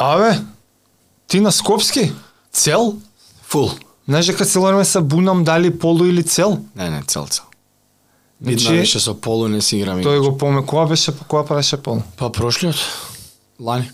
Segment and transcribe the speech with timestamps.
[0.00, 0.38] Абе,
[1.28, 2.12] ти на Скопски?
[2.52, 2.94] Цел?
[3.42, 3.70] Фул.
[4.08, 6.58] Знаеш дека целорме се бунам дали полу или цел?
[6.76, 7.44] Не, не, цел цел.
[8.42, 10.00] Значи- беше со полу не си играм.
[10.00, 12.02] Тој го поме, кога беше, кога правеше пол?
[12.16, 12.76] Па прошлиот.
[13.60, 13.90] Лани.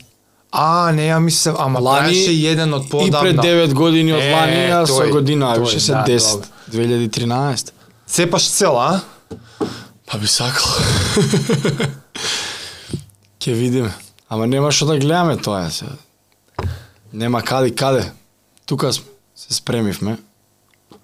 [0.52, 3.20] А, не, ја мислев, ама Лани правеше еден од И поодамна.
[3.20, 6.32] пред 9 години од Е, Лани, а со година, тој, беше се да, 10.
[6.32, 6.46] добро.
[6.72, 7.70] 2013.
[8.06, 9.00] Цепаш цел, а?
[10.06, 10.70] Па би сакал.
[13.38, 13.90] Ке видиме.
[14.28, 15.86] Ама нема што да гледаме тоа се.
[17.12, 18.12] Нема каде каде.
[18.66, 19.04] Тука сме.
[19.36, 20.16] Се спремивме.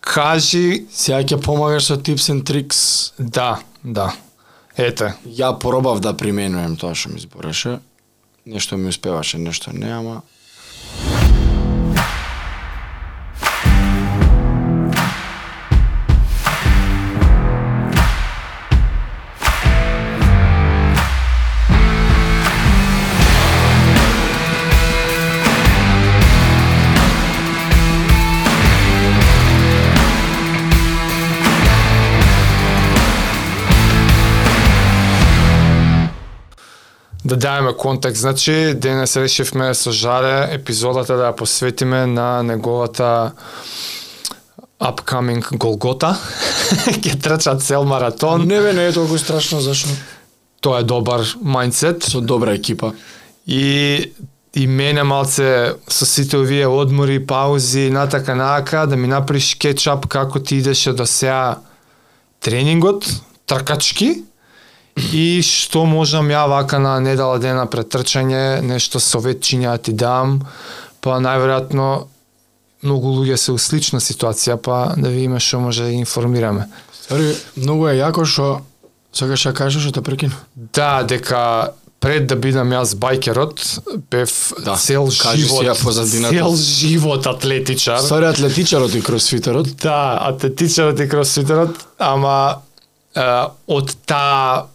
[0.00, 3.12] Кажи, Сега ќе помагаш со tips and tricks.
[3.18, 4.12] да, да.
[4.76, 7.78] Ете, Ја пробав да применувам тоа што ми збореше.
[8.46, 10.22] Нешто ми успеваше, нешто не, ама
[37.32, 38.20] да даваме контекст.
[38.20, 43.32] Значи, денес решивме со Жаре епизодата да ја посветиме на неговата
[44.76, 46.12] upcoming Голгота.
[47.02, 48.44] Ќе трча цел маратон.
[48.46, 49.88] не бе, не е толку страшно зашо.
[50.60, 52.04] Тоа е добар мајндсет.
[52.04, 52.92] Со добра екипа.
[53.46, 54.12] И
[54.54, 60.40] и мене малце со сите овие одмори, паузи, натака наака, да ми направиш кетчап како
[60.40, 61.58] ти идеше до сега
[62.40, 63.08] тренингот,
[63.46, 64.24] тркачки,
[65.12, 70.40] и што можам ја вака на недела дена пред трчање, нешто советчиња да ти дам,
[71.00, 72.06] па најверојатно
[72.82, 76.68] многу луѓе се у слична ситуација, па да видиме што може да ги информираме.
[77.02, 78.62] Ствари, многу е јако што
[79.12, 80.34] сакаш да кажеш што те прекину.
[80.54, 83.62] Да, дека пред да бидам јас бајкерот,
[84.10, 84.32] бев
[84.64, 86.34] Да, цел живот, ја позадината.
[86.34, 88.00] цел живот атлетичар.
[88.02, 89.70] Ствари атлетичарот и кросфитерот.
[89.82, 92.62] Да, атлетичарот и кросфитерот, ама
[93.14, 94.66] е, од таа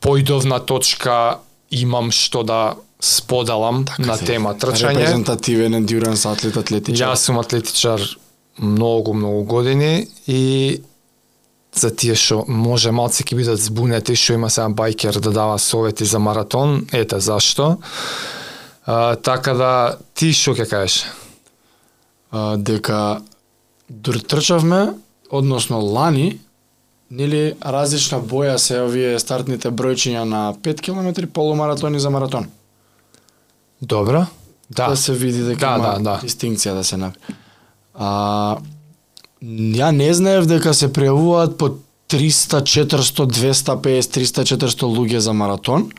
[0.00, 1.40] појдовна точка
[1.70, 2.60] имам што да
[3.00, 4.98] споделам на Се, тема трчање.
[4.98, 7.12] Репрезентативен ендюранс атлет атлетичар.
[7.12, 8.02] Јас сум атлетичар
[8.58, 10.80] многу, многу години и
[11.72, 16.04] за тие што може малце ќе бидат збунети што има сега бајкер да дава совети
[16.04, 17.78] за маратон, ете зашто.
[18.84, 19.72] А, така да
[20.14, 21.04] ти што ќе кажеш?
[22.30, 23.20] а, дека
[24.02, 24.94] трчавме,
[25.30, 26.38] односно лани,
[27.10, 32.46] нели различна боја се овие стартните бројчиња на 5 км полумаратон и за маратон.
[33.82, 34.26] Добро?
[34.70, 34.88] Да.
[34.88, 36.20] да се види дека Да, има да, да.
[36.22, 37.34] дистинкција да се направи.
[37.94, 38.58] А,
[39.42, 41.74] ја не знаев дека се пријавуваат по
[42.10, 45.90] 300, 400, 250, 300, 400 луѓе за маратон.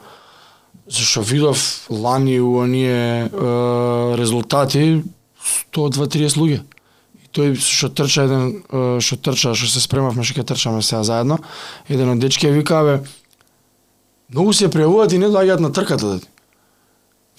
[0.88, 3.30] Зашо видов лани у оние е,
[4.18, 5.04] резултати
[5.74, 6.60] 120-30 луѓе.
[7.32, 11.40] Тој што трча еден што трча, што се спремавме што ќе трчаме сега заедно,
[11.88, 13.00] еден од дечки ја вика бе
[14.34, 16.20] многу се пријавуваат и не доаѓаат на трката да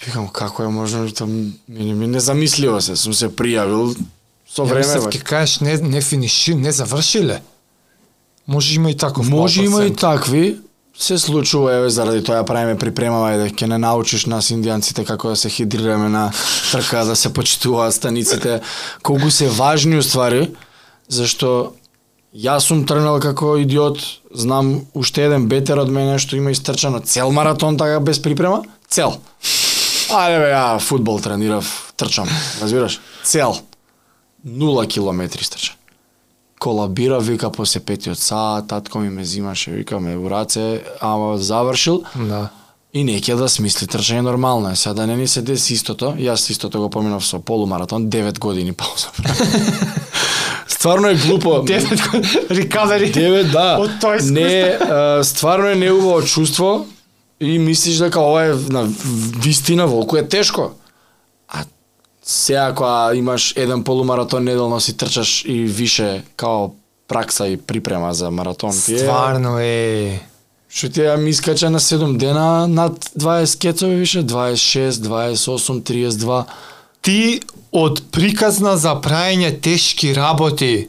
[0.03, 3.92] Викам, како е можно, тоа ми, ми незамисливо се, сум се пријавил
[4.48, 4.98] со време.
[4.98, 7.42] ќе кажеш не, не финиши, не завршиле.
[8.47, 10.59] Може има и таков Може има и такви,
[10.98, 15.06] се случува, еве, заради тоа ја правиме припремава и да ќе не научиш нас индијанците
[15.08, 16.30] како да се хидрираме на
[16.70, 18.60] трка, да се почитуваат станиците,
[19.03, 20.50] колку се важни уствари,
[21.08, 21.72] зашто
[22.36, 27.32] јас сум тргнал како идиот, знам уште еден бетер од мене што има истрчано цел
[27.32, 29.19] маратон така без припрема, цел.
[30.12, 32.28] Ајде бе, ја фудбал тренирав, трчам,
[32.60, 33.00] разбираш?
[33.24, 33.56] Цел.
[34.44, 35.72] Нула километри стрча.
[36.62, 42.02] Колабира, вика, после петиот саат, татко ми ме зимаше, вика, ме у раце, ама завршил
[42.16, 42.48] Да.
[42.94, 44.76] и не ќе да смисли трчање нормално е.
[44.76, 48.72] Сега да не ни се деси истото, јас истото го поминав со полумаратон, 9 години
[48.72, 49.10] пауза.
[50.68, 51.62] Стварно е глупо.
[51.62, 52.00] Девет
[52.50, 53.10] рекавери.
[53.12, 53.78] Девет, да.
[53.80, 54.32] Од искуство.
[54.32, 54.78] Не,
[55.24, 56.86] стварно е неубаво чувство
[57.40, 58.86] и мислиш дека ова е на
[59.42, 60.70] вистина волку е тешко.
[61.48, 61.64] А
[62.24, 66.69] сега кога имаш еден полумаратон неделно си трчаш и више као
[67.09, 68.72] пракса и припрема за маратон.
[68.72, 70.21] Стварно е.
[70.72, 76.45] Што ти ја ми искача на 7 дена над 20 кецови више, 26, 28, 32.
[77.03, 77.41] Ти
[77.72, 80.89] од приказна за праење тешки работи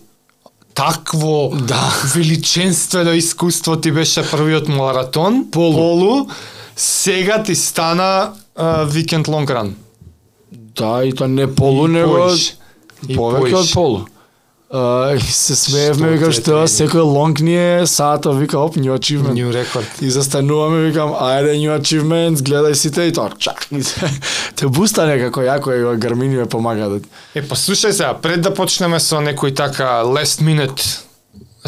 [0.74, 1.94] такво Да.
[2.16, 5.74] величенствено искуство ти беше првиот маратон, Полу.
[5.74, 6.28] полу
[6.76, 9.76] сега ти стана а, викенд лонг ран.
[10.76, 12.32] Да, и тоа не полу, него.
[13.08, 14.02] И повеќе од полу.
[14.74, 18.74] Uh, се смеевме, 100 викам, ти е што секој лонг ни е, саато, вика, оп,
[18.82, 19.38] new achievement.
[19.38, 19.86] New рекорд.
[20.02, 23.68] И застануваме, викам, ајде, new achievements, гледај сите и тоа, чак,
[24.58, 26.98] те буста некако, јако е, Гармини ме помага да...
[27.38, 30.82] Е, па слушај сега, пред да почнеме со некој така last minute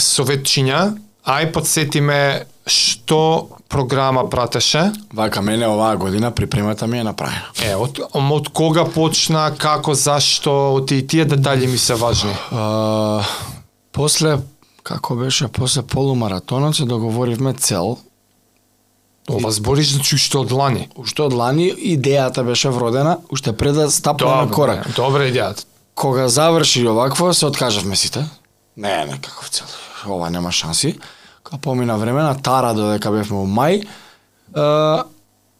[0.01, 0.95] советчиња,
[1.29, 4.91] ај подсети ме што програма пратеше.
[5.13, 7.45] Вака, мене оваа година припремата ми е направена.
[7.63, 12.33] Е, од, од кога почна, како, зашто, ти тие детали ми се важни.
[12.51, 13.23] Uh,
[13.91, 14.39] после,
[14.83, 17.97] како беше, после полумаратонот се договоривме цел,
[19.25, 20.85] Ова збориш значи што од лани.
[21.01, 24.85] уште од лани идејата беше вродена, уште пред да на корак.
[24.95, 25.65] добре идејата.
[25.95, 28.25] Кога заврши овакво, се откажавме сите.
[28.77, 29.65] Не, некаков цел.
[30.05, 30.99] Ова нема шанси.
[31.45, 34.65] Кога помина време на Тара додека бевме во мај, е,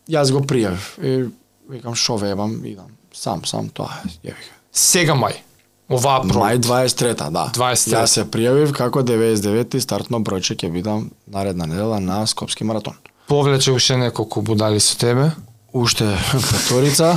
[0.09, 0.87] јас го пријавив.
[0.97, 1.29] И
[1.69, 2.89] викам шо вебам, идам.
[3.13, 4.33] Сам, сам тоа е.
[4.73, 5.37] Сега мај.
[5.85, 6.41] Оваа про.
[6.41, 7.45] Мај 23-та, да.
[7.53, 8.01] 23-та.
[8.01, 12.97] Јас се пријавив како 99-ти стартно бројче ќе бидам наредна недела на Скопски маратон.
[13.29, 15.31] Повлече уште неколку будали со тебе.
[15.73, 16.17] Уште
[16.49, 17.13] петорица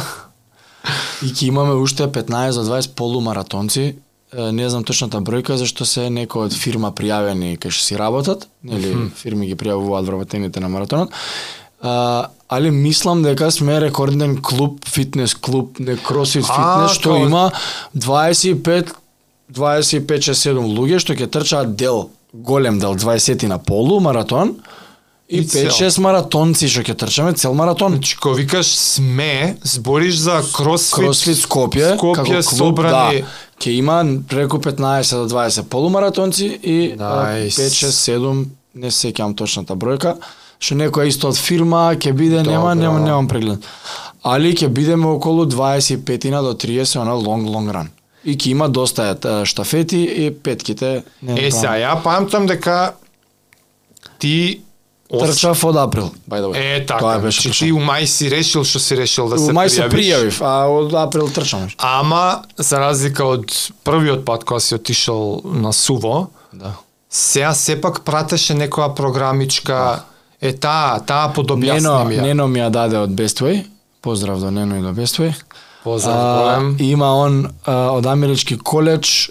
[1.25, 3.97] и ќе имаме уште 15 до 20 полумаратонци.
[4.33, 8.91] Не знам точната бројка зашто се некои од фирма пријавени кај што си работат, нели
[9.17, 11.09] фирми ги пријавуваат вработените на маратонот.
[11.81, 17.53] А, али мислам дека сме рекорден клуб, фитнес клуб, не кросфит фитнес, што тоа- има
[17.95, 18.93] 25
[19.51, 24.57] 25-6-7 луѓе што ќе трчаат дел, голем дел, 20 на полу маратон
[25.29, 25.71] и И цел.
[25.71, 27.93] 5-6 маратонци што ќе трчаме цел маратон.
[27.93, 33.21] Значи, кога викаш сме, збориш за кросфит, Кросфит Скопје, Скопје како клуб, собрани.
[33.23, 33.27] да,
[33.59, 37.59] ќе има преку 15 до 20 полумаратонци и Најс.
[37.59, 38.45] 5 6 7
[38.75, 40.17] не се сеќавам точната бројка,
[40.59, 42.75] што некоја исто од фирма ќе биде нема Добро.
[42.75, 43.67] нема немам преглед.
[44.23, 47.91] Али ќе бидеме околу 25 на до 30 на лонг лонг ран.
[48.25, 51.03] И ќе има доста штафети и петките.
[51.23, 52.93] не Е, сега, ја памтам дека
[54.19, 54.61] ти
[55.11, 56.77] трчав од април, by the way.
[56.77, 57.01] Е, така.
[57.01, 57.67] Тоа беше Чи точно.
[57.67, 59.91] ти у мај си решил што си решил да се У мај се пријавиш.
[59.91, 61.69] пријавив, а од април трчам.
[61.79, 63.49] Ама, за разлика од
[63.85, 66.73] првиот пат кога си отишол на Суво, Да.
[67.11, 70.03] сега сепак пратеше некоја програмичка,
[70.41, 72.23] е таа, таа подобјасни Нено, ми ја.
[72.23, 73.65] Нено ми ја даде од Bestway.
[74.03, 75.35] Поздрав до Нено и до Bestway.
[75.85, 76.77] Поздрав А, голем.
[76.81, 79.31] Има он а, од Амерички коледж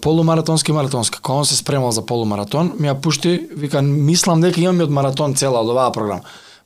[0.00, 1.18] полумаратонски и маратонски.
[1.20, 4.90] Кога он се спремал за полумаратон, ми ја пушти, вика, мислам дека имам и од
[4.90, 6.20] маратон цела од оваа програма.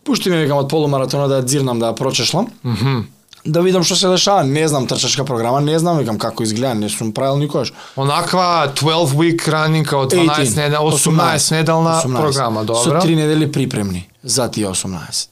[0.05, 2.47] Пушти ми викам од полумаратонот да ја дзирнам, да ја прочешлам.
[2.65, 3.05] Мгм.
[3.45, 4.45] Да видам што се дешава.
[4.45, 7.73] Не знам трчашка програма, не знам викам како изгледа, не сум правил никогаш.
[7.97, 12.17] Онаква 12 week running од 12 недел, 18 неделна 18.
[12.17, 12.83] програма, добро.
[12.83, 15.29] Со 3 недели припремни за тие 18.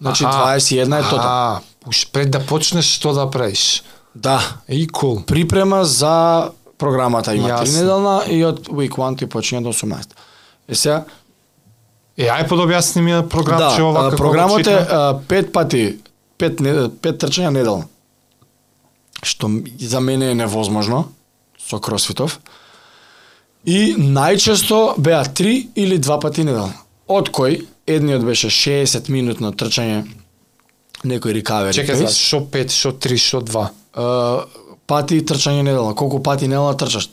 [0.00, 0.56] Значи Аха.
[0.56, 1.20] 21 е тотал.
[1.20, 1.60] А,
[2.12, 3.82] пред да почнеш што да правиш.
[4.14, 5.22] Да, И кул.
[5.26, 7.66] припрема за програмата има Јасно.
[7.66, 10.14] 3 неделна и од week 1 ти почине до 18.
[10.68, 11.04] Е сега,
[12.16, 15.52] Е, ај подобјасни ми ја програм, да, че ова а, како програмот е а, пет
[15.52, 15.98] пати,
[16.38, 17.88] пет, не- пет трчања неделно.
[19.22, 19.50] Што
[19.80, 21.08] за мене е невозможно
[21.58, 22.38] со кросфитов.
[23.66, 26.74] И најчесто беа три или два пати неделно.
[27.08, 30.04] Од кој едниот беше 60 минутно трчање
[31.04, 31.74] некој рикавери.
[31.74, 33.68] Чекај за шо 5, шо 3, шо 2.
[33.94, 34.44] Uh,
[34.86, 35.94] пати трчање неделно.
[35.94, 37.10] Колку пати неделно трчаш?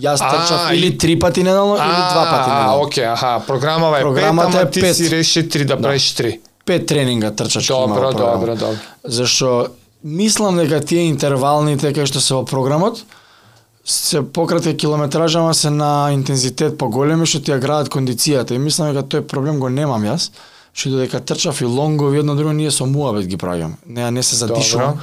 [0.00, 2.82] Јас А, трчав или три пати неделно или два пати А, неделно.
[2.82, 4.96] окей, аха, програмава е Програмата 5, ама е ти пет.
[4.96, 5.82] си реши 3 да Да.
[5.82, 6.40] правиш 3.
[6.66, 8.74] Пет тренинга има Добро, добро, добро.
[9.04, 9.66] Зашто
[10.04, 13.04] мислам дека тие интервалните кај што се во програмот
[13.84, 18.92] се пократка километража, ама се на интензитет поголеми што ти ја градат кондицијата и мислам
[18.92, 20.30] дека тој проблем го немам јас.
[20.74, 23.76] Што додека трчав и лонгови едно друго ние со муабет ги правиме.
[23.86, 24.86] Не, не се задишувам.
[24.90, 25.02] Добро.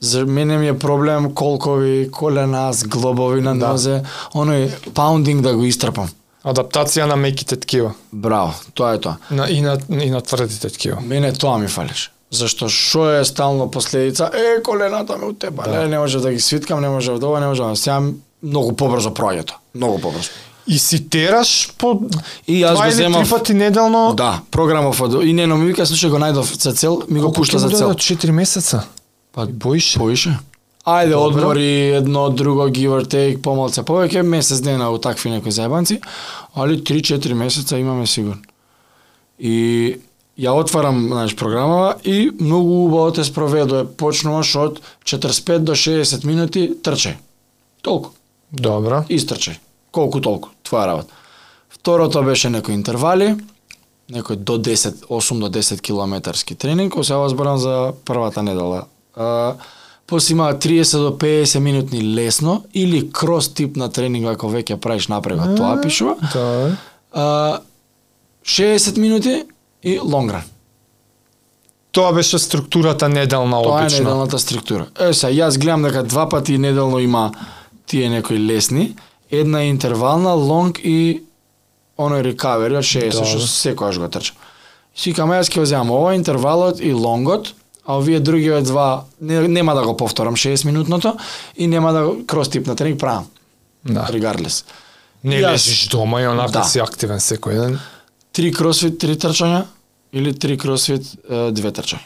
[0.00, 3.68] За мене ми е проблем колкови, колена, зглобови на Да.
[3.68, 4.02] нозе,
[4.34, 6.08] оној паундинг да го истрпам.
[6.44, 7.92] Адаптација на меките ткива.
[8.12, 9.16] Браво, тоа е тоа.
[9.30, 11.00] На, и, на, и на тврдите ткива.
[11.00, 12.10] Мене тоа ми фалеше.
[12.30, 14.30] Зашто што е стално последица?
[14.34, 15.62] Е, колената ме утепа.
[15.64, 15.70] Да.
[15.70, 15.78] Да.
[15.78, 18.00] Не, не можев да ги свиткам, не можев да ова, не можев да сега
[18.42, 19.56] многу побрзо проаѓа тоа.
[19.74, 20.30] Многу побрзо.
[20.66, 22.00] И си тераш по
[22.46, 24.14] И јас го или земав- три пати неделно.
[24.14, 27.58] Да, програмов од и нено ми вика слушај го најдов за цел, ми го пушта
[27.58, 27.78] за цел.
[27.80, 28.82] дадат 4 месеца.
[29.38, 29.94] Па Боиш?
[29.94, 30.38] поише.
[30.84, 31.26] Ајде, Добро.
[31.26, 36.00] одмори едно, друго, give or take, помалце повеќе, месец дена у такви некои заебанци,
[36.54, 38.42] али 3-4 месеца имаме сигурно.
[39.38, 40.00] И
[40.38, 43.84] ја отварам знаеш, програмава и многу убаво те спроведува.
[43.84, 47.14] Почнуваш од 45 до 60 минути трчај.
[47.82, 48.10] Толку.
[48.50, 49.04] Добро.
[49.08, 49.60] Истрчај.
[49.90, 50.50] Колку толку.
[50.64, 51.14] Твоја работа.
[51.70, 53.36] Второто беше некои интервали,
[54.10, 58.88] некој до 10, 8 до 10 километарски тренинг, кој се зборам за првата недела.
[59.18, 59.54] А,
[60.06, 65.08] после има 30 до 50 минутни лесно или крос тип на тренинг ако веќе правиш
[65.08, 66.16] напрегот, тоа пишува.
[66.32, 66.76] Да.
[67.12, 67.58] А,
[68.44, 69.44] 60 минути
[69.82, 70.42] и лонг ран.
[71.92, 74.04] Тоа беше структурата неделна Тоа е обично.
[74.04, 74.86] неделната структура.
[75.00, 77.32] Е, сега, јас гледам дека два пати неделно има
[77.86, 78.94] тие некои лесни,
[79.30, 81.22] една интервална, лонг и
[81.98, 83.26] оној рекавери од 60, Добро.
[83.26, 84.36] што секојаш го трчам.
[84.94, 87.54] И си викам, јас ќе го земам ова интервалот и лонгот,
[87.88, 91.16] а овие другиве два не, нема да го повторам 60 минутното
[91.56, 93.26] и нема да крос тип на тренинг правам.
[93.84, 94.06] Да.
[94.06, 94.64] Regardless.
[95.24, 96.64] Не Јас- лежиш дома и онака Да.
[96.64, 97.78] си активен секој ден.
[98.32, 99.64] Три кросфит, три трчања
[100.12, 101.02] или три кросфит,
[101.52, 102.04] две трчања.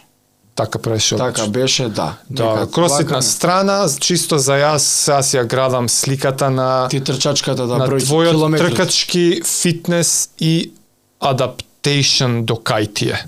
[0.55, 2.15] Така правиш Така беше, да.
[2.31, 4.85] Да, кросфит вака на страна, чисто за јас,
[5.21, 8.67] си ја градам сликата на Ти трчачката да на твојот километри.
[8.67, 10.73] тркачки фитнес и
[11.21, 13.27] адаптейшн до кај ти е.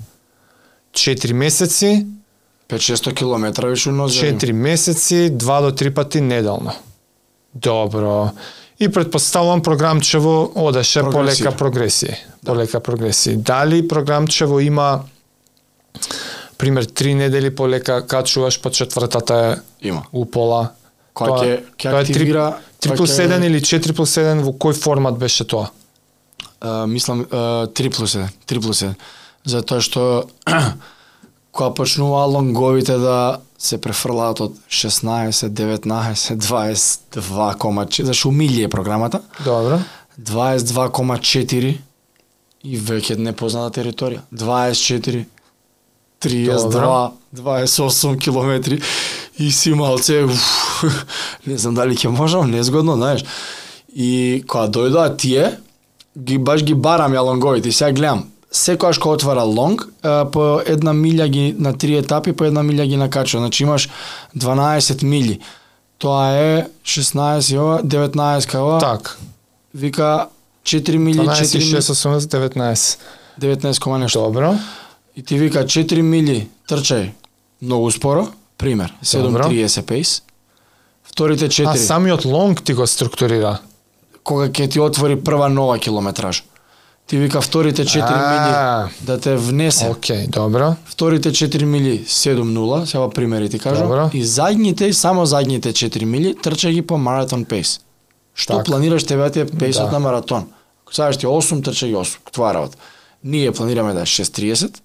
[0.93, 2.05] 4 месеци,
[2.69, 4.33] 5-600 километра више нозе.
[4.33, 6.71] 4 месеци, 2 до 3 пати неделно.
[7.53, 8.31] Добро.
[8.79, 11.11] И предпоставувам програмчево одеше Прогресија.
[11.11, 12.15] полека прогресија.
[12.45, 13.35] Полека прогресија.
[13.37, 15.01] Дали програмчево има
[16.57, 20.03] пример 3 недели полека качуваш по четвртата е Има.
[20.13, 20.71] упола.
[21.15, 24.73] Кој ќе ќе активира 3 кој плюс ќе- 1 или 4 плюс 1 во кој
[24.73, 25.69] формат беше тоа?
[26.61, 28.95] А, мислам а, 3 плюс 1, 3 плюс 1.
[29.45, 30.27] Затоа што
[31.55, 39.79] кога почнува лонговите да се префрлаат од 16, 19, 22,4, зашто е програмата, Добро.
[40.19, 41.77] 22,4
[42.63, 44.19] и веќе непозната територија.
[44.33, 45.25] 24,
[46.21, 48.81] 32, 28 километри
[49.39, 50.83] и си малце, уф,
[51.47, 53.23] не знам дали ќе можам, незгодно, знаеш.
[53.95, 55.55] И кога дојдоа тие,
[56.19, 59.83] ги баш ги барам ја лонговите и сега гледам, секојаш кога отвара лонг,
[60.31, 63.43] по една милја ги на три етапи, по една милја ги накачува.
[63.43, 63.89] Значи имаш
[64.37, 65.39] 12 мили.
[65.97, 68.79] Тоа е 16 и ова, 19 кава.
[68.79, 69.17] Так.
[69.73, 70.27] Вика
[70.63, 72.97] 4 мили, 12, 4 мили, 6, 18, 19.
[73.39, 74.21] 19 кома нешто.
[74.21, 74.55] Добро.
[75.15, 77.11] И ти вика 4 мили трчај
[77.61, 80.23] многу споро, пример, 7.30 пейс.
[81.03, 83.59] Вторите 4, А самиот лонг ти го структурира.
[84.23, 86.43] кога ќе ти отвори прва нова километраж.
[87.07, 89.85] Ти вика вторите 4 мили да те внесе.
[89.85, 90.75] Океј, добро.
[90.85, 93.87] Вторите 4 мили 7.0, сега примери ти кажам.
[93.87, 94.09] Добро.
[94.13, 97.79] И задните, само задните 4 мили трчај ги по маратон пейс.
[98.35, 98.63] Што Така.
[98.63, 99.91] планираш тебе ти е пейсот Да.
[99.91, 100.47] на маратон.
[100.83, 102.17] Ако сакаш ти 8, трчај ги 8.
[102.31, 102.77] Тоа е работа.
[103.23, 104.79] Ние планираме да е 6.30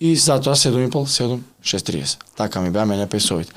[0.00, 2.18] и затоа 7.5, 7, 6.30.
[2.36, 3.52] Така ми беа мене пейсовите.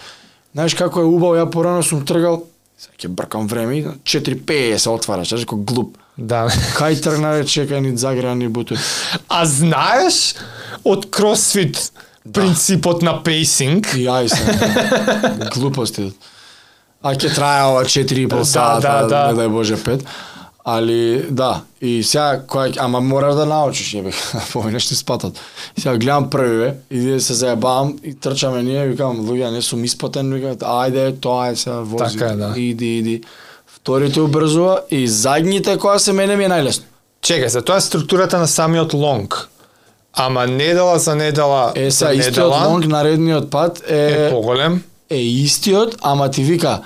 [0.54, 2.44] Знаеш како е убаво, ја порано сум тргал,
[2.78, 5.98] сега ќе бркам време, и 4.50 се отвара, знаеш како глуп.
[6.22, 6.46] Да.
[6.80, 8.78] Кај тргнале чекај ни загреа ни бутур.
[9.28, 10.36] А знаеш
[10.84, 11.92] од кросфит
[12.34, 13.94] принципот на пейсинг?
[13.98, 15.50] И ај се.
[15.56, 16.12] Глупости.
[17.02, 19.24] А ќе трае ова 4,5 Да, сата, да, да.
[19.32, 20.06] не дај Боже 5.
[20.64, 24.12] Али да, и сега кој ама мораш да научиш, јебе,
[24.54, 25.40] поминеш ти спатот.
[25.74, 30.54] Сега гледам првиве и се заебавам и трчаме ние, викам, луѓе, не сум испотен, викам,
[30.62, 32.20] ајде, тоа е сега вози.
[32.20, 32.54] Така да.
[32.56, 33.24] Иди, иди.
[33.82, 36.86] Вторите убрзува и задните која се мене ми е најлесно.
[37.26, 39.48] Чекај, за тоа е структурата на самиот лонг.
[40.14, 44.84] Ама недела за недела Е, за сега истиот недела лонг наредниот пат е е, поголем.
[45.10, 46.82] е истиот, ама ти вика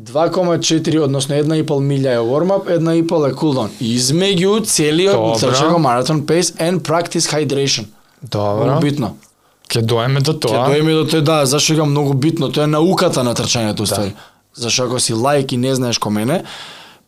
[0.00, 3.68] 2,4, односно 1,5 милја е warm-up, 1,5 е cooldown.
[3.80, 7.84] Измеѓу целиот трча го marathon pace and practice hydration.
[8.22, 8.64] Добро.
[8.64, 9.16] Многу битно.
[9.68, 10.66] Ќе доеме до тоа.
[10.68, 14.14] дојме до тој, да, зашто го многу битно, тоа е науката на трчањето уствари.
[14.54, 16.42] Зашто ако си лаик и не знаеш ко мене,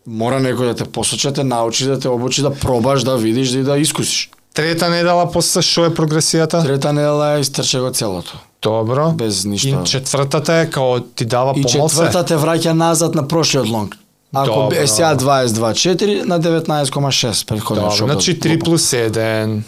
[0.07, 3.51] мора некој да те посочи, да те научи, да те обучи, да пробаш, да видиш
[3.51, 4.31] и да искусиш.
[4.55, 6.63] Трета недела после што е прогресијата?
[6.63, 8.39] Трета недела е истрче го целото.
[8.63, 9.11] Добро.
[9.13, 9.83] Без И ништо.
[9.85, 11.79] четвртата е као ти дава И помоце.
[11.79, 13.97] четврта те враќа назад на прошлиот лонг.
[14.35, 14.75] Ако Добро.
[14.75, 19.61] е сега 22.4 на 19,6 предходно Добро, значи 3 плюс 1.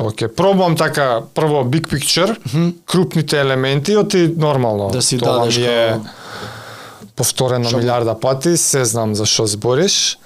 [0.00, 2.36] Оке, пробувам така прво big picture,
[2.86, 4.88] крупните елементи, оти нормално.
[4.88, 5.62] Да си Тоа дадеш е
[5.92, 6.06] како-
[7.16, 10.18] повторено Шо- милиарда пати, се знам за што збориш.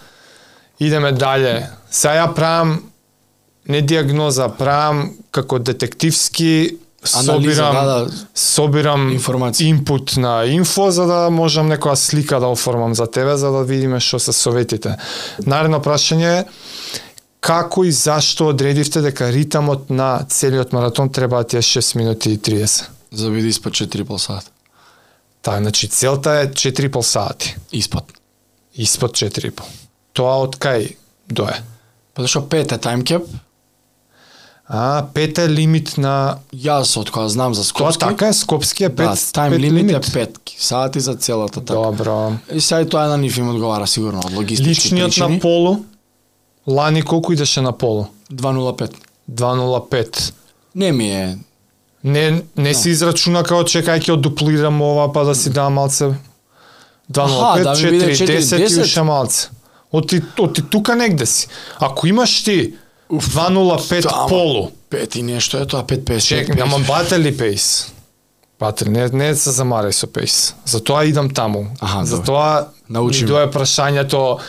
[0.81, 1.71] Идеме дале.
[1.91, 2.83] Сега ја правам
[3.69, 6.79] не диагноза, правам како детективски
[7.15, 8.11] Анализа, собирам да, да.
[8.35, 9.63] собирам Информација.
[9.63, 14.01] инпут на инфо за да можам некоја слика да оформам за тебе за да видиме
[14.01, 14.97] што се советите.
[15.47, 16.45] Наредно прашање е
[17.41, 22.31] како и зашто одредивте дека ритамот на целиот маратон треба да ти е 6 минути
[22.31, 22.85] и 30?
[23.13, 24.19] За да биде испод 4 пол
[25.49, 27.57] Таа, значи целта е 4,5 сати.
[27.73, 28.05] Испод.
[28.77, 29.63] Испод 4,5.
[30.13, 30.93] Тоа од кај
[31.25, 31.57] дое?
[32.13, 33.25] Па зашто 5 е таймкеп,
[34.71, 38.01] А, 5 е лимит на Јас од кога знам за Тоа Скопски.
[38.01, 38.95] така е, скопски е 5.
[38.95, 41.81] Да, тајм лимит е петки, сати за целата така.
[41.81, 42.37] Добро.
[42.53, 45.35] И сега и тоа на нив им одговара сигурно од логистички Личниот причини.
[45.35, 45.85] на полу,
[46.67, 48.07] Лани колку идеше на полу?
[48.31, 48.93] 205.
[49.31, 50.33] 2.05.
[50.75, 51.39] Не ми е
[52.05, 56.15] Не, не си израчуна као чекај ќе одуплирам ова па да си дам малце
[57.13, 58.83] 2.05, да ми биде 4, 10 и 4.10.
[58.83, 59.49] уште малце.
[59.93, 61.49] Оти, оти тука негде си.
[61.81, 62.75] Ако имаш ти
[63.11, 66.21] 2.05 ама, полу, Пет и нешто е тоа 550.
[66.21, 67.93] чек, нема батери пейс.
[68.61, 70.55] Батери, не, не се замарај со пейс.
[70.67, 71.69] Затоа идам таму.
[71.81, 72.05] Аха.
[72.07, 74.41] Затоа Научи ми дое прашањето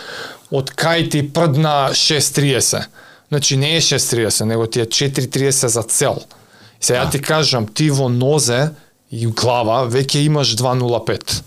[0.52, 2.86] од кај ти прдна 6.30.
[3.30, 6.18] Значи не е 6.30, него ти е 4.30 за цел.
[6.82, 7.10] Сега Да.
[7.10, 8.72] ти кажам, ти во нозе
[9.12, 11.44] и глава веќе имаш 2.05.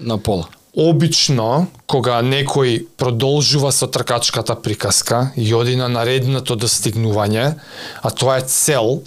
[0.00, 0.48] на пола.
[0.76, 7.54] Обично, кога некој продолжува со тркачката приказка и оди на наредното достигнување,
[8.02, 9.02] а тоа е цел,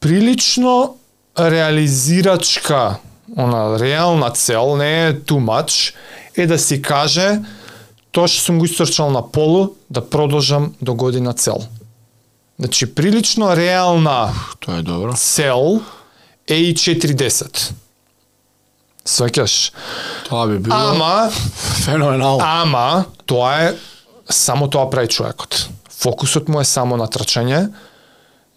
[0.00, 0.96] прилично
[1.38, 2.98] реализирачка,
[3.36, 5.94] она реална цел, не е too much,
[6.36, 7.40] е да си каже
[8.12, 11.64] тоа што сум го истрчал на полу, да продолжам до година цел.
[12.58, 15.12] Значи, прилично реална Тоа е добро.
[15.12, 15.80] цел
[16.48, 17.72] е и 4.10.
[19.04, 19.72] Сваќаш?
[20.28, 21.30] Тоа би било Ама,
[21.84, 22.38] феноменално.
[22.42, 23.74] ама, тоа е,
[24.30, 25.68] само тоа прави човекот.
[25.90, 27.68] Фокусот му е само на трчање,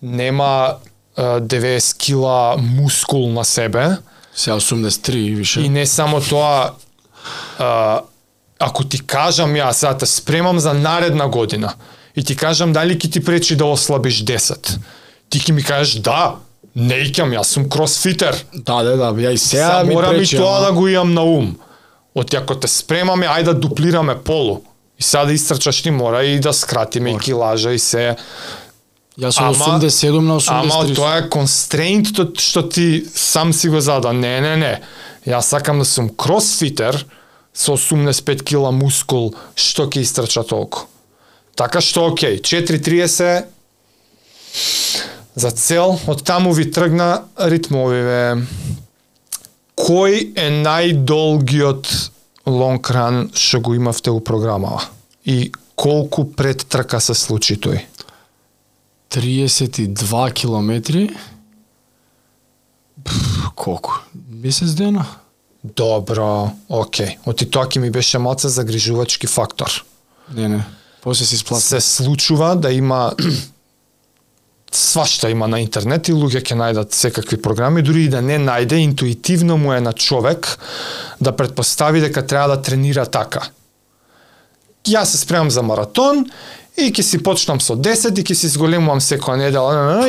[0.02, 0.76] нема
[1.18, 3.98] е, 90 кила мускул на себе
[4.36, 5.62] Сега 83 и више.
[5.62, 6.72] и не само тоа,
[7.60, 7.64] е,
[8.60, 11.74] ако ти кажам ја, сега те спремам за наредна година
[12.18, 14.78] и ти кажам дали ќе ти пречи да ослабиш 10,
[15.30, 16.36] ти ќе ми кажеш да,
[16.76, 18.36] не икам, јас сум кросфитер.
[18.56, 21.14] Да, да, да, ја и сега ми морам пречи, и тоа ама- да го имам
[21.14, 21.56] на ум.
[22.16, 24.64] Оти ако те спремаме, ајде да дуплираме полу.
[25.00, 27.24] И сега да истрчаш ти мора и да скратиме и Мора.
[27.24, 28.16] килажа и се.
[29.20, 30.74] Јас Ама- 87 на 83.
[30.74, 34.14] Ама тоа е констрейнтот што ти сам си го зада.
[34.14, 34.82] Не, не, не.
[35.28, 37.06] Јас сакам да сум кросфитер
[37.54, 40.86] со 85 кила мускул, што ќе истрча толку.
[41.58, 43.48] Така што окей, 4.30
[45.38, 48.46] за цел, од таму ви тргна ритмовиве.
[49.78, 51.90] Кој е најдолгиот
[52.46, 54.86] лонг ран што го имавте у програмава?
[55.26, 57.82] И колку пред трка се случи тој?
[59.10, 61.10] 32 километри.
[63.04, 63.98] Пф, колку?
[64.14, 65.06] Месец дена?
[65.64, 67.18] Добро, окей.
[67.26, 69.74] Оти тоа ќе ми беше малце загрижувачки фактор.
[70.34, 70.66] Не, не.
[71.02, 71.64] После се исплати.
[71.64, 73.14] Се случува да има
[74.72, 78.74] свашта има на интернет и луѓе ќе најдат секакви програми, дури и да не најде,
[78.76, 80.58] интуитивно му е на човек
[81.22, 83.42] да предпостави дека треба да тренира така.
[84.86, 86.26] Јас се спремам за маратон
[86.78, 90.04] и ќе си почнам со 10 и ќе си зголемувам секоја недела.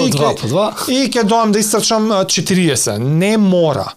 [0.88, 2.98] И ќе- доам да истрчам а, 40.
[2.98, 3.92] Не мора.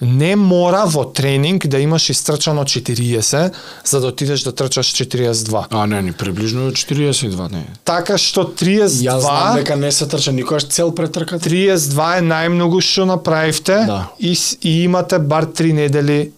[0.00, 3.52] Не мора во тренинг да имаш истрчано 40
[3.84, 5.66] за да отидеш да трчаш 42.
[5.70, 7.64] А, не, ни приближно е 42, не.
[7.84, 8.86] Така што Јас
[9.20, 11.48] знам 32 дека не се трча никогаш цел пред трката.
[11.48, 14.08] 32 е најмногу што направивте Да.
[14.20, 16.32] и, и имате бар 3 недели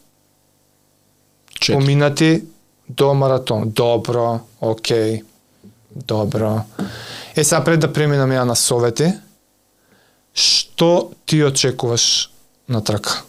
[1.61, 1.75] Четири.
[1.79, 2.43] поминати
[2.89, 3.71] до маратон.
[3.71, 5.23] Добро, окей.
[6.07, 6.61] Добро.
[7.37, 9.13] Е сега пред да преминам ја на совети,
[10.35, 12.31] што ти очекуваш
[12.69, 13.23] на трка?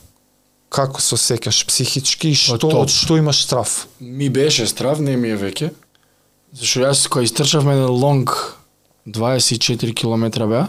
[0.69, 3.87] Како се осеќаш психички и што Од од што имаш страв?
[3.99, 5.71] Ми беше страв, не ми е веќе.
[6.53, 8.33] Зашто јас кога истрчавме еден лонг
[9.05, 10.67] 24 километра беа,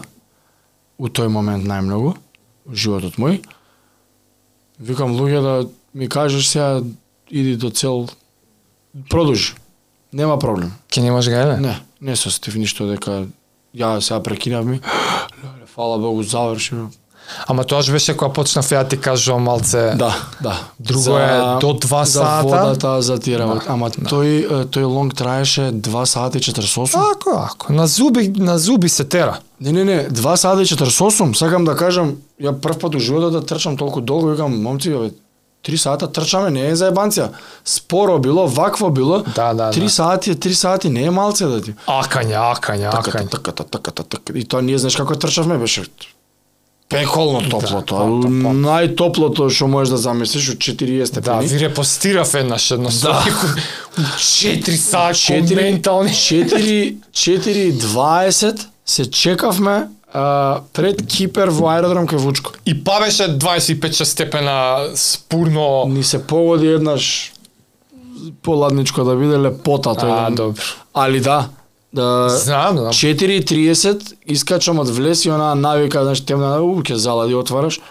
[0.97, 2.15] у тој момент најмногу,
[2.65, 3.41] во животот мој,
[4.79, 5.55] викам луѓе да
[5.93, 6.81] ми кажеш сега
[7.29, 8.09] иди до цел,
[9.09, 9.53] продолжи.
[10.13, 10.73] Нема проблем.
[10.89, 11.59] Ке немаш гајле?
[11.59, 13.27] Не, не се осетив ништо дека
[13.73, 14.81] ја сега прекинав ми.
[15.75, 16.75] Фала Богу, заврши.
[17.47, 19.93] Ама тоа беше кога почнав ја ти кажувам малце.
[19.95, 20.59] Да, да.
[20.79, 22.43] Друго е до два за сата.
[22.43, 23.65] водата, за тие работи.
[23.67, 26.97] Да, Ама тој е, тој лонг траеше 2 сати и 48.
[27.15, 27.73] Ако, ако.
[27.73, 29.39] На зуби, на зуби се тера.
[29.61, 31.33] Не, не, не, 2 сати и 48.
[31.33, 35.11] Сакам да кажам, ја прв пат у животот да трчам толку долго, викам, момци, бе,
[35.65, 37.29] 3 сата трчаме, не е за ебанција.
[37.65, 39.19] Споро било, вакво било.
[39.35, 39.89] Да, да, 3 да.
[39.89, 41.73] сати, е 3 сати, не е малце да ти.
[41.87, 43.29] Акање, акање, Така, акање.
[43.29, 44.33] така, така, така, така.
[44.39, 45.85] И тоа ние знаеш како трчавме беше
[46.91, 47.95] пеколно топлото.
[47.95, 48.53] Да, да, да.
[48.53, 51.47] Најтоплото што можеш да замислиш од 40 Да, степени.
[51.47, 53.23] ви репостирав еднаш едно Да.
[53.97, 54.03] да.
[54.17, 56.09] 4 сати 4 ментални.
[56.09, 62.51] 4 4:20 се чекавме а, пред Кипер во аеродром кај Вучко.
[62.65, 65.85] И па беше 25 степена спурно.
[65.87, 67.31] Ни се погоди еднаш
[68.41, 70.61] поладничко да биде лепота тој А, добро.
[70.93, 71.49] Али да,
[71.93, 72.93] Да Знам, знам.
[72.93, 77.81] 4:30 искачам од влез и она навика, знаеш, темна, у, ќе залади отвараш.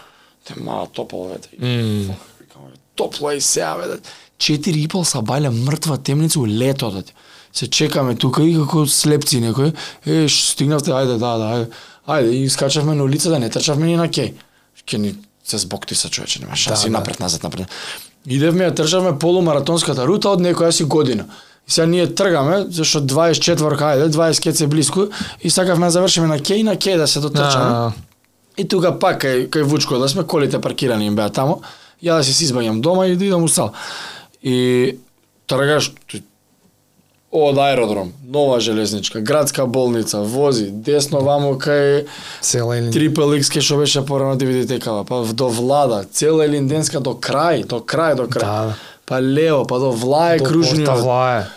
[0.47, 1.49] Те мала топол вете.
[1.59, 2.13] Бе,
[2.95, 3.77] Топло и сега.
[4.37, 7.03] 4 и пол са балја мртва темница у летото.
[7.53, 9.73] Се чекаме тука и како слепци некој.
[10.05, 11.67] Е, стигнавте, ајде, да, да, ајде.
[12.07, 14.33] Ајде, и скачавме на улица, да не трчавме ни на кеј.
[14.85, 16.97] Ке ни се збокти са човече, нема шанси, Да, да.
[16.97, 17.67] напред, назад, напред.
[18.25, 21.25] Идевме, ја трчавме полумаратонската рута од некоја си година.
[21.71, 25.07] И сега ние тргаме, зашто 24 ајде, 20 кет се блиску,
[25.41, 27.65] и сакавме да завршиме на кеј, на кеј да се дотрчаме.
[27.65, 27.91] А,
[28.57, 31.61] И тука пак кај кај Вучко да сме колите паркирани им беа тамо.
[32.03, 33.71] Ја да се си избаѓам дома и да идам у сал.
[34.43, 34.97] И
[35.47, 35.93] тргаш
[37.31, 42.07] од аеродром, нова железничка, градска болница, вози десно вамо кај
[42.41, 46.99] цела или Трипл X што беше порано да видите кава, па до влада, цела Елинденска
[46.99, 48.43] до крај, до крај, до крај.
[48.43, 48.75] Да.
[49.05, 50.85] Па лево, па до влае До кружниот.
[50.85, 51.47] порта влае.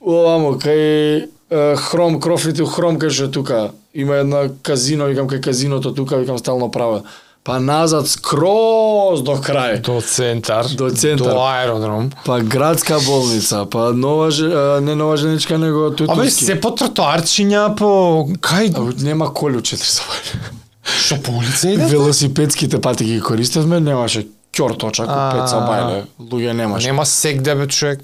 [0.00, 3.70] Овамо кај е, Хром, Крофлите у Хром кај што е тука.
[3.94, 7.02] Има една казино, викам кај казиното тука, викам стално право.
[7.44, 9.80] Па назад скроз до крај.
[9.80, 10.66] До центар.
[10.76, 11.32] До центар.
[11.32, 12.10] До аеродром.
[12.24, 14.28] Па градска болница, па нова
[14.80, 16.44] не нова женичка него Абе, Тутовски.
[16.44, 18.28] се по тротоарчиња, по...
[18.40, 18.76] Кај?
[18.76, 20.12] А, Нема коли у 4 саба.
[20.84, 21.86] Што по улица иде?
[21.86, 26.86] Велосипедските пати ги користевме, немаше ќор точак, пет сабајле, луѓе немаше.
[26.86, 28.00] Нема сегде, бе, човек.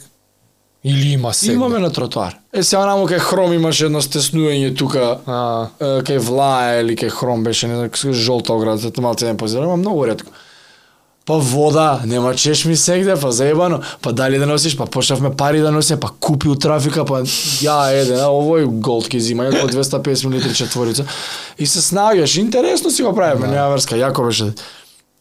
[0.87, 1.55] Или има сегде?
[1.55, 2.37] Имаме на тротоар.
[2.53, 5.39] Е, сега намо кај Хром имаше едно стеснување тука, А,
[5.83, 10.05] е, кај Влае или кај Хром беше, не знам, жолта ограда, малце не позирам, многу
[10.07, 10.31] ретко.
[11.27, 15.73] Па вода, нема чешми сегде, па заебано, па дали да носиш, па почнавме пари да
[15.73, 17.25] носи, па купи у трафика, па
[17.59, 21.03] ја еден, а овој голд ки зима, по 250 мл четворица.
[21.59, 24.53] И се снаѓаш, интересно си го правиме, нема врска, јако беше.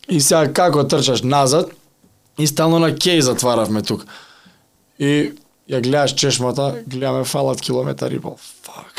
[0.10, 1.73] И сега како трчаш назад,
[2.38, 4.06] и стално на кеј затваравме тука.
[4.99, 5.34] И
[5.69, 8.38] ја гледаш чешмата, гледаме фалат километар и пол.
[8.63, 8.93] Фак.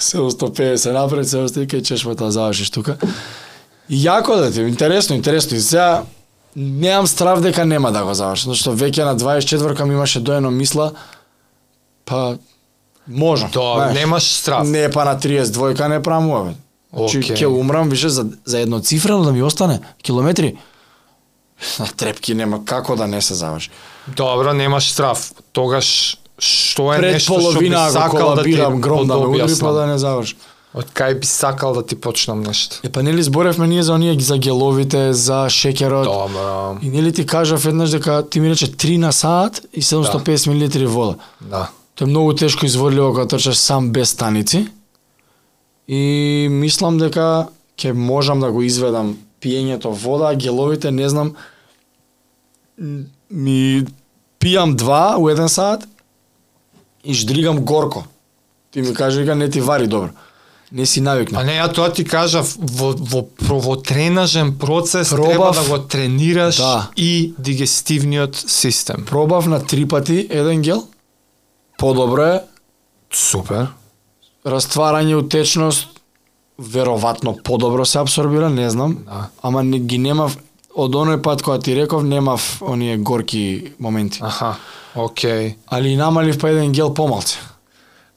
[0.00, 2.96] 750 напред, се остаи кај чешмата да завршиш тука.
[3.90, 5.56] Јако да ти, интересно, интересно.
[5.56, 6.02] И сега
[6.56, 10.92] немам страв дека нема да го завршам, зашто веќе на 24-ка ми имаше доено мисла,
[12.04, 12.38] па
[13.06, 13.50] можам.
[13.50, 13.94] тоа, знаеш.
[13.94, 14.68] немаш страв.
[14.68, 16.54] Не, па на 32-ка не правам бе.
[16.92, 17.36] Значи, Океј.
[17.36, 20.56] ќе умрам више за, за едно цифрено да ми остане, километри.
[21.78, 23.70] На трепки нема како да не се заврши.
[24.16, 25.32] Добро, немаш страв.
[25.52, 29.72] Тогаш што е Пред нешто што би сакал да ти гром да ме удри, па
[29.72, 30.36] да не заврши.
[30.76, 32.78] Од кај би сакал да ти почнам нешто?
[32.84, 36.04] Е, па нели зборевме ние за оние за геловите, за шеќерот.
[36.04, 36.78] Добро.
[36.82, 40.88] И нели ти кажав еднаш дека ти ми рече 3 на саат и 750 мл
[40.88, 41.14] вода.
[41.40, 41.70] Да.
[41.96, 44.68] Тоа е многу тешко изводливо кога трчаш сам без станици.
[45.88, 51.34] И мислам дека ќе можам да го изведам пиењето вода, геловите не знам
[53.30, 53.84] ми
[54.40, 55.84] пијам два у еден саат
[57.04, 58.04] и ждригам горко.
[58.70, 60.08] Ти ми кажа дека не ти вари добро.
[60.72, 61.46] Не си А навикнат.
[61.46, 65.28] не, ја тоа ти кажав, во, во, во, во тренажен процес Пробав.
[65.28, 66.90] треба да го тренираш Да.
[66.96, 69.04] и дигестивниот систем.
[69.06, 70.86] Пробав на три пати еден гел.
[71.78, 72.40] Подобро е,
[73.12, 73.66] Супер.
[74.46, 75.88] растварање утечност
[76.58, 78.98] вероватно подобро се абсорбира, не знам.
[79.04, 79.28] Да.
[79.42, 80.38] Ама не, ги немав
[80.78, 84.20] од оној пат кога ти реков немав оние горки моменти.
[84.22, 84.56] Аха,
[84.94, 85.56] окей.
[85.66, 87.38] Али намалив па еден гел помалце.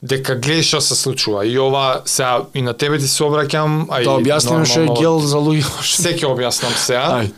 [0.02, 1.45] Дека гледаш што се случува.
[1.45, 4.93] И ова, сега, и на тебе ти се обраќам, а и Да објасниме што е
[4.97, 5.65] гел за луѓе.
[5.86, 7.08] Се ќе објаснам сега.
[7.21, 7.32] Ај.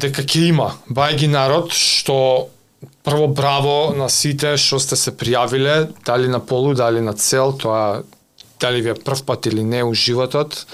[0.00, 2.48] дека ќе има бајги народ што
[3.04, 8.02] прво браво на сите што сте се пријавиле, дали на полу, дали на цел, тоа
[8.60, 10.66] дали ви е прв пат или не у животот.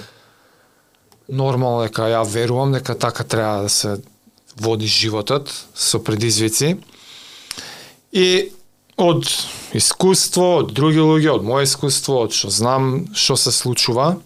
[1.28, 3.98] Нормално дека ја верувам дека така треба да се
[4.56, 6.76] води животот со предизвици.
[8.12, 8.50] И
[8.96, 9.28] од
[9.76, 14.16] искуство, од други луѓе, од моје искуство, од што знам што се случува,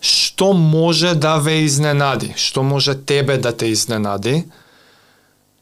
[0.00, 4.44] што може да ве изненади, што може тебе да те изненади,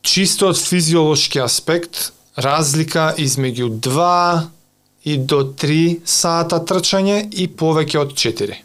[0.03, 4.49] чисто од физиолошки аспект, разлика измеѓу 2
[5.05, 8.57] и до 3 сата трчање и повеќе од 4.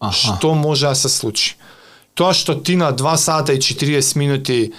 [0.00, 0.16] Аха.
[0.16, 1.56] Што може да се случи?
[2.14, 4.72] Тоа што ти на 2 сата и 40 минути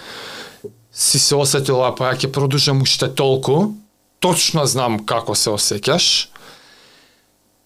[0.92, 3.74] си се осетила, па ја ќе продужам уште толку,
[4.20, 6.28] точно знам како се осеќаш,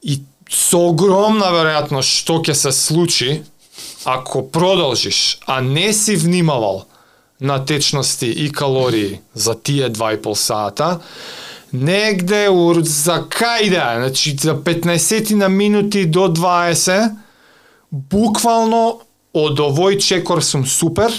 [0.04, 3.42] и со огромна веројатност што ќе се случи
[4.06, 6.86] ако продолжиш, а не си внимавал
[7.42, 11.00] на течности и калории за тие 2,5 сата,
[11.74, 17.25] негде ур за кај да, значи за 15 на минути до 20,
[17.92, 19.02] буквално
[19.36, 21.12] од овој чекор сум супер,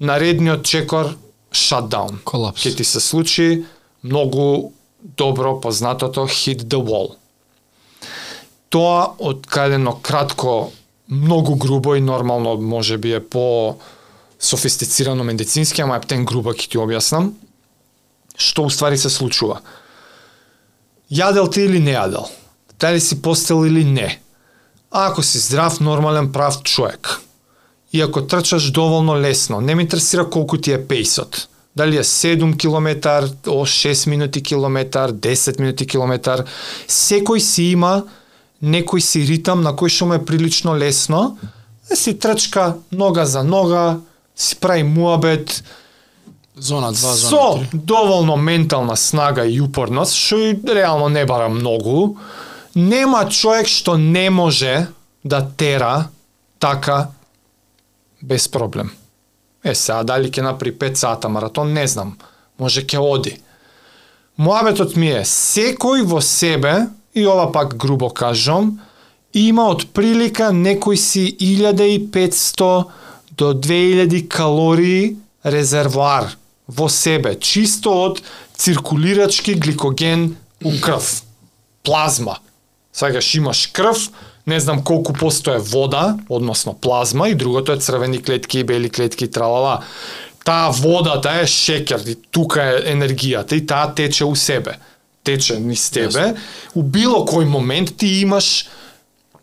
[0.00, 1.14] наредниот чекор
[1.52, 2.20] shutdown.
[2.24, 2.62] Колапс.
[2.62, 3.64] Ќе ти се случи
[4.02, 4.72] многу
[5.02, 7.14] добро познатото hit the wall.
[8.68, 10.72] Тоа откадено кратко,
[11.08, 13.76] многу грубо и нормално може би е по
[14.40, 17.32] софистицирано медицински, ама ептен грубо ќе ти објаснам.
[18.38, 19.62] Што уствари се случува?
[21.10, 22.28] Јадел ти или не јадел?
[22.78, 24.20] Дали си постел или не?
[24.90, 27.20] А ако си здрав, нормален, прав човек,
[27.92, 32.56] и ако трчаш доволно лесно, не ме интересира колку ти е пейсот, дали е 7
[32.56, 36.44] километар, о 6 минути километар, 10 минути километар,
[36.88, 38.02] секој си има
[38.62, 41.38] некој си ритам на кој што му е прилично лесно,
[41.94, 44.00] си трчка нога за нога,
[44.36, 45.62] си прави муабет,
[46.58, 47.66] Зона 2, зона со 3.
[47.74, 52.16] доволно ментална снага и упорност, што и реално не бара многу,
[52.74, 54.88] нема човек што не може
[55.24, 56.08] да тера
[56.58, 57.08] така
[58.22, 58.90] без проблем.
[59.64, 62.16] Е, сега дали ќе направи 5 сата маратон, не знам.
[62.58, 63.36] Може ќе оди.
[64.38, 68.78] Моабетот ми е, секој во себе, и ова пак грубо кажам,
[69.34, 72.84] има од прилика некој си 1500
[73.38, 76.30] до 2000 калории резервоар
[76.68, 78.22] во себе, чисто од
[78.54, 81.22] циркулирачки гликоген у крв.
[81.82, 82.38] Плазма.
[82.98, 84.10] Сакаш имаш крв,
[84.46, 88.90] не знам колку посто е вода, односно плазма, и другото е црвени клетки и бели
[88.90, 89.84] клетки, тралала.
[90.44, 94.78] Таа водата е шекер, и тука е енергијата, и таа тече у себе.
[95.24, 96.34] Тече низ тебе.
[96.74, 98.66] У било кој момент ти имаш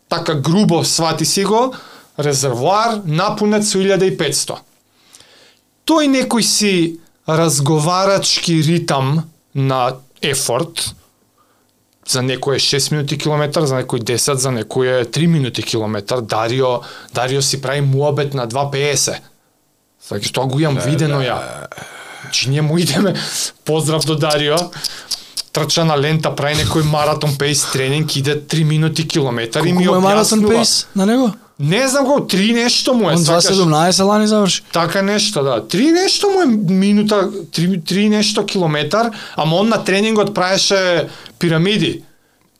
[0.08, 1.72] така грубо свати си го,
[2.18, 4.60] резервоар напунет со 1500.
[5.88, 10.92] Тој некој си разговарачки ритам на ефорт,
[12.08, 16.20] за некој е 6 минути километар, за некој 10, за некој е 3 минути километар.
[16.20, 16.80] Дарио,
[17.14, 19.18] Дарио си прави муабет на 2.50.
[20.10, 21.66] Фаќаш, тоа го имам видено ја.
[22.22, 23.14] Значи ние му идеме,
[23.64, 24.56] поздрав до Дарио,
[25.52, 29.86] трча на лента, прави некој маратон пейс тренинг, иде 3 минути километар и Колку ми
[29.86, 30.56] му е маратон објаснува.
[30.56, 31.32] пейс на него?
[31.60, 33.12] Не знам го, три нешто му е.
[33.12, 33.44] Он сакаш?
[33.44, 34.62] 2.17 лани заврши.
[34.72, 35.68] Така нешто, да.
[35.68, 42.02] Три нешто му е минута, три, три нешто километар, ама он на тренингот правеше пирамиди.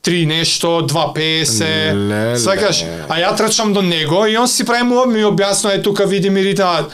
[0.03, 2.39] Три нешто, 2.50, Леле.
[2.39, 6.07] свакаш, а ја трчам до него и он си прави му ми објаснува е тука
[6.07, 6.87] види ми рита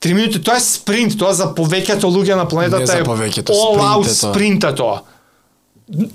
[0.00, 3.78] Три минути, тоа е спринт, тоа за повеќето луѓе на Не планетата за е all
[3.78, 5.02] out спринт е тоа.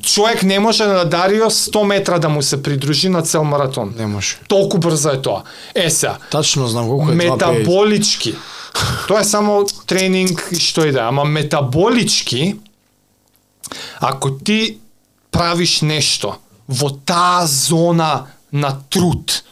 [0.01, 3.93] Човек не може на Дарио 100 метра да му се придружи на цел маратон.
[3.97, 4.37] Не може.
[4.47, 5.43] Толку брзо е тоа.
[5.75, 7.31] Е сега, Тачно знам колку е 2.50.
[7.31, 8.35] метаболички.
[9.07, 12.55] Тоа е само тренинг и што и да, ама метаболички
[13.99, 14.77] ако ти
[15.31, 16.37] правиш нешто
[16.67, 19.43] во таа зона на труд,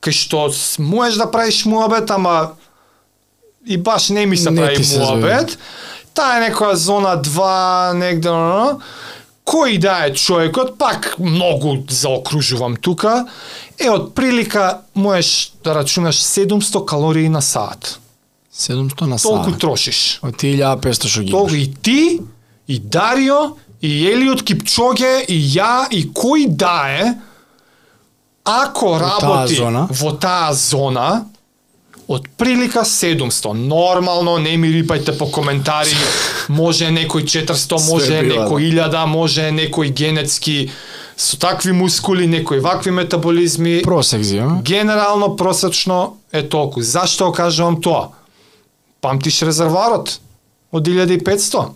[0.00, 2.54] кај што можеш да правиш муабет, ама
[3.66, 5.58] и баш не ми се Не прави муабет,
[6.14, 8.80] таа е некоја зона 2, негде, но, но,
[9.44, 13.26] кој да е човекот, пак многу заокружувам тука,
[13.78, 17.98] е од прилика можеш да рачунаш 700 калории на саат.
[18.54, 19.60] 700 на Толку саат.
[19.60, 20.18] трошиш.
[20.22, 22.20] Од ти 1500 што ги Толку и ти,
[22.68, 27.14] и Дарио, и Елиот Кипчоге, и ја, и кој да е,
[28.44, 29.88] ако таа работи зона?
[29.90, 31.24] во таа зона,
[32.08, 33.52] од прилика 700.
[33.52, 35.94] Нормално, не ми рипајте по коментари,
[36.48, 40.70] може некој 400, Све може некој 1000, може некој генетски
[41.16, 43.82] со такви мускули, некој вакви метаболизми.
[43.82, 44.60] Просек зима.
[44.62, 46.82] Генерално просечно е толку.
[46.82, 48.08] Зашто кажувам тоа?
[49.00, 50.20] Памтиш резерварот
[50.72, 51.68] од 1500.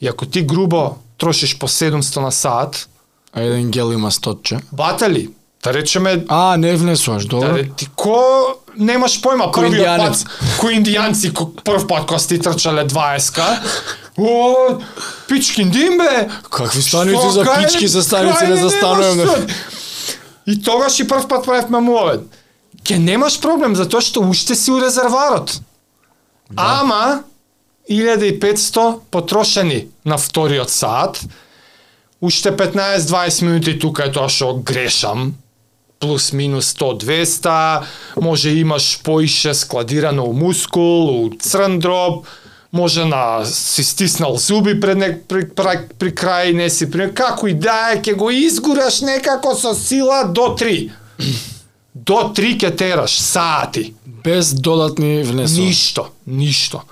[0.00, 2.88] И ако ти грубо трошиш по 700 на саат,
[3.34, 5.30] А еден гел има 100 батали,
[5.64, 7.52] да речеме А, не внесуваш, добро.
[7.52, 8.44] Да, ти ко
[8.76, 10.24] немаш појма Ко првиот индијанец.
[10.24, 11.32] пат, кој индијанци
[11.64, 13.40] прв пат кога сте трчале 20
[14.16, 14.78] О,
[15.28, 16.30] пичкин димбе.
[16.50, 19.24] Какви станици за пички за станици не застануваме.
[20.46, 22.20] И тогаш и прв пат правевме муавет.
[22.84, 25.60] Ке немаш проблем затоа што уште си у резерварот.
[26.56, 27.24] Ама
[27.88, 31.20] 1500 потрошени на вториот саат,
[32.20, 35.34] уште 15-20 минути тука е тоа што грешам,
[36.04, 37.82] плюс минус 100-200,
[38.20, 42.26] може имаш поише складирано у мускул, у црн дроб,
[42.72, 47.48] може на си стиснал зуби пред не, при, при, при крај, не си при како
[47.48, 50.90] и да е, ќе го изгураш некако со сила до 3.
[51.94, 53.94] До 3 ќе тераш сати.
[54.24, 55.66] Без додатни внесува.
[55.66, 56.82] Ништо, ништо.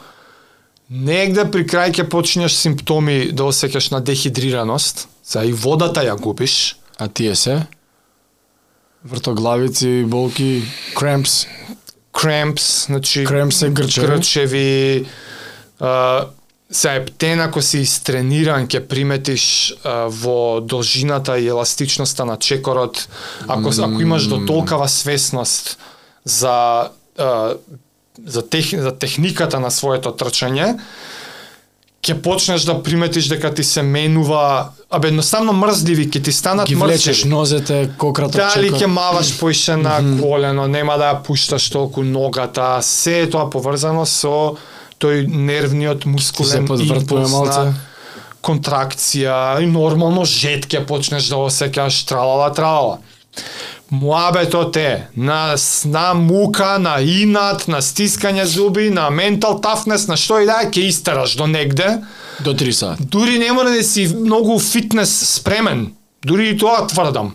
[0.89, 6.77] Негде при крај ќе почнеш симптоми да осеќаш на дехидрираност, за и водата ја губиш,
[6.99, 7.67] А тие се?
[9.05, 10.63] Вртоглавици, болки,
[10.95, 11.47] кремпс.
[12.13, 14.07] кремпс, значи Кремпс е грчеви.
[14.07, 15.07] грчеви
[15.81, 16.27] А,
[16.71, 23.09] се ептен ако си истрениран ќе приметиш а, во должината и еластичноста на чекорот,
[23.49, 25.79] ако ако имаш до толкава свесност
[26.25, 26.89] за
[27.19, 27.55] а,
[28.25, 30.79] за, тех, за техниката на своето трчање,
[32.03, 36.75] ќе почнеш да приметиш дека ти се менува, абе едноставно мрзливи ќе ти станат Ги
[36.75, 37.31] влечеш мрзливи.
[37.31, 38.81] нозете, кократа, Дали чекор.
[38.81, 44.03] ќе маваш поише на колено, нема да ја пушташ толку ногата, се е тоа поврзано
[44.07, 44.57] со
[44.99, 47.75] тој нервниот мускулен импулс на
[48.43, 52.99] контракција и нормално жет ќе почнеш да осеќаш тралала тралала.
[53.93, 60.41] Муабетот е на, на мука, на инат, на стискање зуби, на ментал тафнес, на што
[60.41, 61.99] и да ќе истераш до негде.
[62.41, 63.05] До 3 сати.
[63.05, 65.93] Дури не мора да си многу фитнес спремен.
[66.25, 67.35] Дури и тоа тврдам.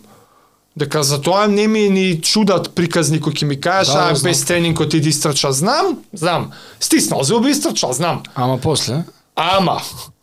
[0.76, 4.30] Дека за тоа не ми ни чудат приказни кои ќе ми кажеш, Да, а знам.
[4.30, 6.50] без тренинг кој ти истрча, знам, знам.
[6.80, 8.22] Стиснал зуби истрчал, знам.
[8.34, 9.04] Ама после?
[9.36, 9.78] Ама,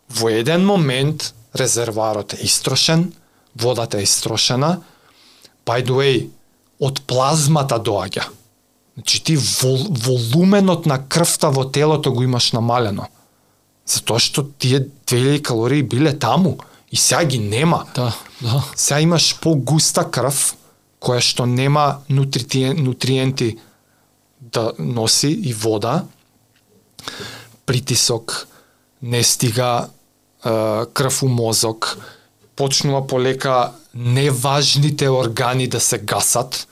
[0.09, 3.13] во еден момент резерварот е истрошен,
[3.55, 4.77] водата е истрошена,
[5.65, 6.29] by the way,
[6.79, 8.27] од плазмата доаѓа.
[8.95, 13.07] Значи ти вол, волуменот на крвта во телото го имаш намалено.
[13.85, 16.57] Затоа што тие 2000 калории биле таму
[16.91, 17.85] и сега ги нема.
[17.95, 18.63] Да, да.
[18.75, 20.55] Сега имаш погуста крв
[21.01, 23.57] која што нема нутритиен, нутриенти
[24.39, 26.05] да носи и вода.
[27.65, 28.47] Притисок
[29.01, 29.89] не стига
[30.93, 31.97] крв у мозок,
[32.55, 36.67] почнува полека неважните органи да се гасат.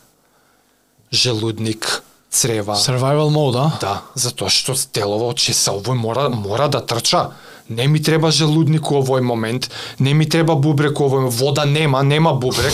[1.13, 2.75] Желудник, црева.
[2.75, 3.77] Survival mode, а?
[3.79, 7.29] Да, затоа што телово че се овој мора мора да трча.
[7.69, 9.69] Не ми треба желудник у овој момент,
[9.99, 12.73] не ми треба бубрек у овој вода нема, нема бубрек.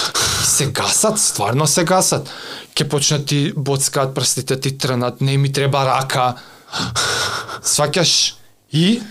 [0.44, 2.30] се гасат, стварно се гасат.
[2.74, 6.34] Ке почнат ти боцкаат прстите ти трнат, не ми треба рака.
[7.62, 8.34] Сваќаш
[8.72, 9.02] и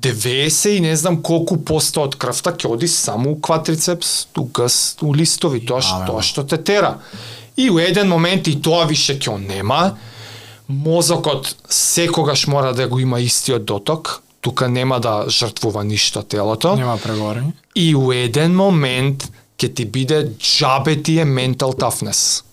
[0.00, 4.96] 90 и не знам колку посто од крвта ќе оди само у квадрицепс, у гъс,
[5.02, 6.96] у листови, тоа што, тоа што те тера.
[7.56, 9.98] И у еден момент и тоа више ќе нема.
[10.68, 16.76] Мозокот секогаш мора да го има истиот доток, тука нема да жртвува ништо телото.
[16.76, 17.52] Нема преговарање.
[17.74, 19.28] И у еден момент
[19.60, 22.44] ќе ти биде джабе ти е ментал тафнес.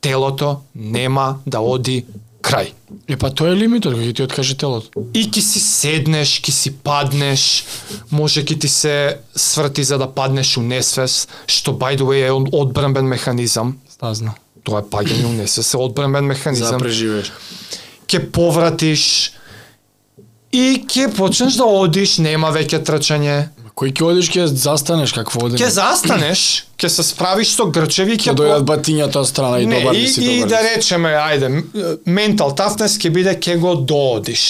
[0.00, 2.04] Телото нема да оди
[2.42, 2.72] крај.
[3.06, 4.88] Е па тој е лимитот кој ќе ти откаже телото.
[5.14, 7.64] И ки си седнеш, ки си паднеш,
[8.10, 8.94] може ки ти се
[9.36, 13.76] сврти за да паднеш у несвес, што by the way е од- одбранбен механизам.
[14.02, 14.34] Знам.
[14.64, 16.72] Тоа е паѓање у несвес, е одбранбен За механизам.
[16.72, 17.32] да преживееш.
[18.06, 19.32] Ке повратиш
[20.52, 23.48] и ќе почнеш да одиш, нема веќе трчање.
[23.80, 25.62] Кој ќе одиш ќе застанеш какво одиш?
[25.62, 26.40] Ќе застанеш,
[26.76, 30.08] ќе се справиш со грчеви, ќе дојдат батињата од страна и Не, добар и, ли
[30.08, 30.74] си, и добар да ли си.
[30.74, 31.48] речеме, ајде,
[32.04, 34.42] ментал тафнес ќе биде ќе го доодиш.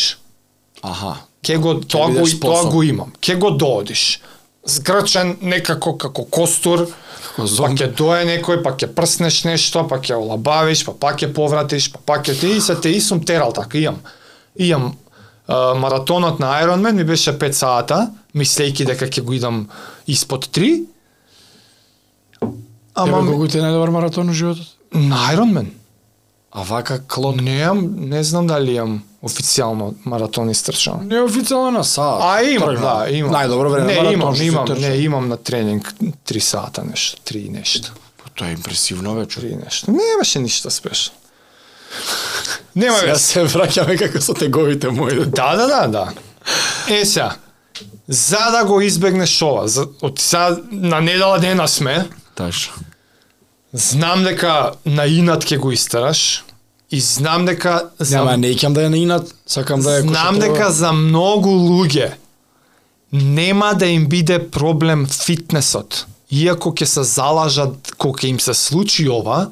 [0.82, 1.12] Аха.
[1.46, 3.12] Ќе го тоа го бидеш тоа го имам.
[3.22, 4.18] Ќе го доодиш.
[4.66, 6.88] Згрчен некако како костур,
[7.36, 11.30] Како па ќе дое некој, па ќе прснеш нешто, па ќе олабавиш, па пак ќе
[11.36, 14.02] повратиш, па пак ќе ти и се те и сум терал така имам.
[14.58, 14.96] Имам
[15.50, 17.98] а, маратонот на Ironman ми беше 5 сата,
[18.34, 19.66] мислејќи дека ќе го идам
[20.06, 20.84] испод 3.
[22.94, 24.66] Ама Ама колку ти е најдобар маратон у животот?
[24.92, 25.66] на Ironman
[26.52, 31.06] А вака клод Немам, не знам дали имам официјално маратон истрчан.
[31.06, 32.20] не официјално на саат.
[32.22, 32.80] А имам, Тргна.
[32.80, 33.32] да, имам.
[33.32, 35.94] Најдобро време Не, маратон имам, имам, не, имам на тренинг
[36.26, 37.92] 3 сата нешто, 3 нешто,
[38.34, 39.40] Тоа е импресивно вече.
[39.40, 39.90] 3 нешто.
[39.90, 41.12] Не беше ништо спешно.
[42.74, 43.16] Нема Сега веќе.
[43.16, 45.24] се враќаме како со теговите мои.
[45.26, 46.12] Да, да, да, да.
[46.88, 47.34] Е сега,
[48.08, 52.74] за да го избегнеш ова, за, од сега на недела дена сме, Ташно.
[53.72, 56.44] знам дека на инат ќе го истераш
[56.90, 60.38] и знам дека за Нема, не икам да е на инат, сакам да е Знам
[60.38, 62.12] дека за многу луѓе
[63.12, 66.06] нема да им биде проблем фитнесот.
[66.30, 69.50] Иако ќе се залажат кога ќе им се случи ова,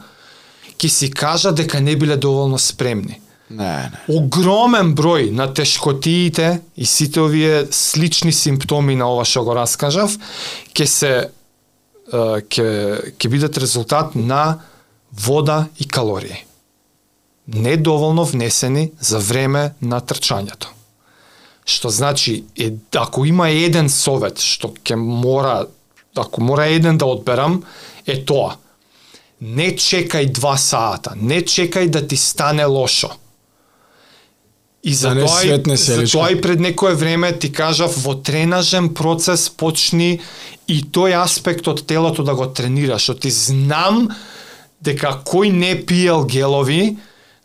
[0.78, 3.20] ќе си кажат дека не биле доволно спремни.
[3.50, 4.00] Не, не.
[4.12, 10.14] Огромен број на тешкотиите и сите овие слични симптоми на ова што го раскажав,
[10.76, 11.12] ќе се
[12.12, 12.68] ќе
[13.16, 14.60] ќе бидат резултат на
[15.12, 16.44] вода и калории.
[17.48, 20.68] Недоволно внесени за време на трчањето.
[21.64, 25.66] Што значи, е, ако има еден совет што ќе мора,
[26.16, 27.62] ако мора еден да одберам,
[28.06, 28.56] е тоа.
[29.40, 33.10] Не чекај два сата, не чекај да ти стане лошо.
[34.82, 38.14] И за Да тоа, светне и, за тоа и пред некое време ти кажав во
[38.14, 40.20] тренажен процес почни
[40.68, 43.02] и тој аспект од телото да го тренираш.
[43.02, 44.08] Што ти знам
[44.80, 46.96] дека кој не пиел гелови,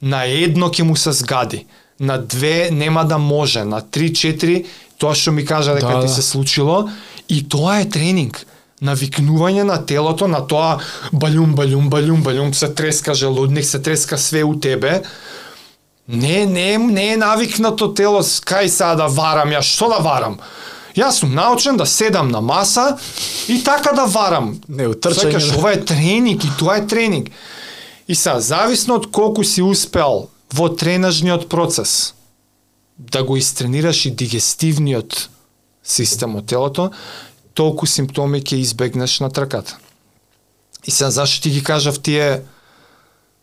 [0.02, 1.66] на едно ќе му се згади.
[2.00, 4.66] на две нема да може, на три, четири,
[4.98, 6.14] тоа што ми кажа дека Да, ти да.
[6.14, 6.90] се случило,
[7.30, 8.46] и тоа е тренинг
[8.84, 10.78] навикнување на телото на тоа
[11.12, 15.02] балюм, балюм, балюм, балюм, се треска желудник, се треска све у тебе.
[16.08, 20.38] Не, не, не е навикнато тело, кај сега да варам, ја што да варам?
[20.94, 22.98] Јас сум научен да седам на маса
[23.48, 24.60] и така да варам.
[24.68, 25.58] Не, утрчање, Сваќаш, да.
[25.58, 27.32] ова е тренинг и тоа е тренинг.
[28.08, 32.14] И сега, зависно од колку си успел во тренажниот процес
[32.98, 35.30] да го истренираш и дигестивниот
[35.84, 36.92] систем од телото,
[37.54, 39.78] толку симптоми ќе избегнеш на трката.
[40.86, 42.44] И сега зашто ти ги кажав тие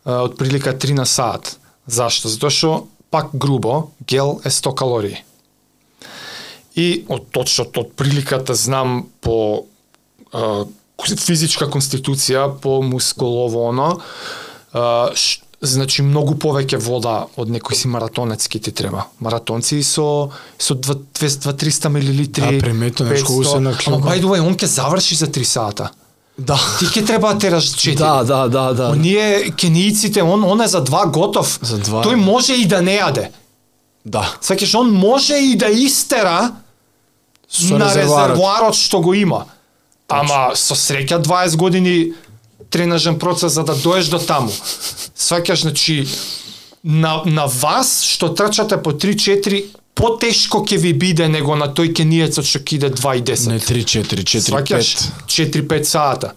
[0.05, 1.57] а, од прилика 3 на саат?
[1.87, 2.29] Зашто?
[2.29, 5.25] Затоа што пак грубо, гел е 100 калории.
[6.77, 9.67] И од точно од приликата знам по
[10.33, 10.67] а,
[11.01, 14.01] физичка конституција, по мускулово оно,
[14.73, 19.07] а, ш, значи многу повеќе вода од некој си маратонецки ти треба.
[19.21, 22.59] Маратонци со со 200-300 милилитри.
[22.59, 23.59] Да, приметно, знаеш, колку се 500.
[23.59, 23.97] наклюка.
[23.97, 25.91] Ама by the way, он ќе заврши за 3 сата.
[26.39, 26.57] Да.
[26.79, 27.97] Ти ќе треба да тераш 4.
[27.97, 28.91] Да, да, да, да.
[28.91, 31.59] Оние кенииците, он, он е за два готов.
[31.63, 32.05] За два.
[32.05, 33.29] Тој може и да не јаде.
[34.05, 34.37] Да.
[34.41, 36.53] Сакаш, он може и да истера
[37.51, 39.45] Со на резервоарот што го има.
[40.09, 42.13] Ама со среќа 20 години
[42.71, 44.51] тренажен процес за да доеш до таму.
[45.17, 46.09] Сваќаш, значи,
[46.85, 49.65] на, на вас што трчате по 3-4,
[49.95, 53.49] потешко ќе ви биде него на тој кениецот што ќе иде 2 и 10.
[53.53, 54.95] Не 3 4 4 Сваќаш
[55.27, 55.67] 5.
[55.69, 56.33] 4-5 сата.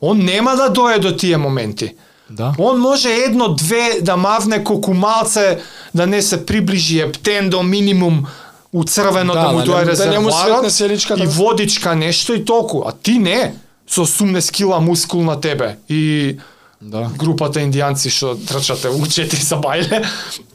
[0.00, 1.94] Он нема да дое до тие моменти.
[2.30, 2.54] Да.
[2.58, 5.58] Он може едно, две да мавне колку малце
[5.94, 8.26] да не се приближи ептен до минимум
[8.72, 11.24] у црвено да, Да, да му да дое да не му резервоарот светне селичката.
[11.24, 12.82] и водичка нешто и толку.
[12.86, 13.54] А ти не.
[13.86, 16.38] Со 18 кила мускул на тебе и
[16.80, 17.10] Да.
[17.16, 20.04] групата индијанци што трчате у 4 сабајле.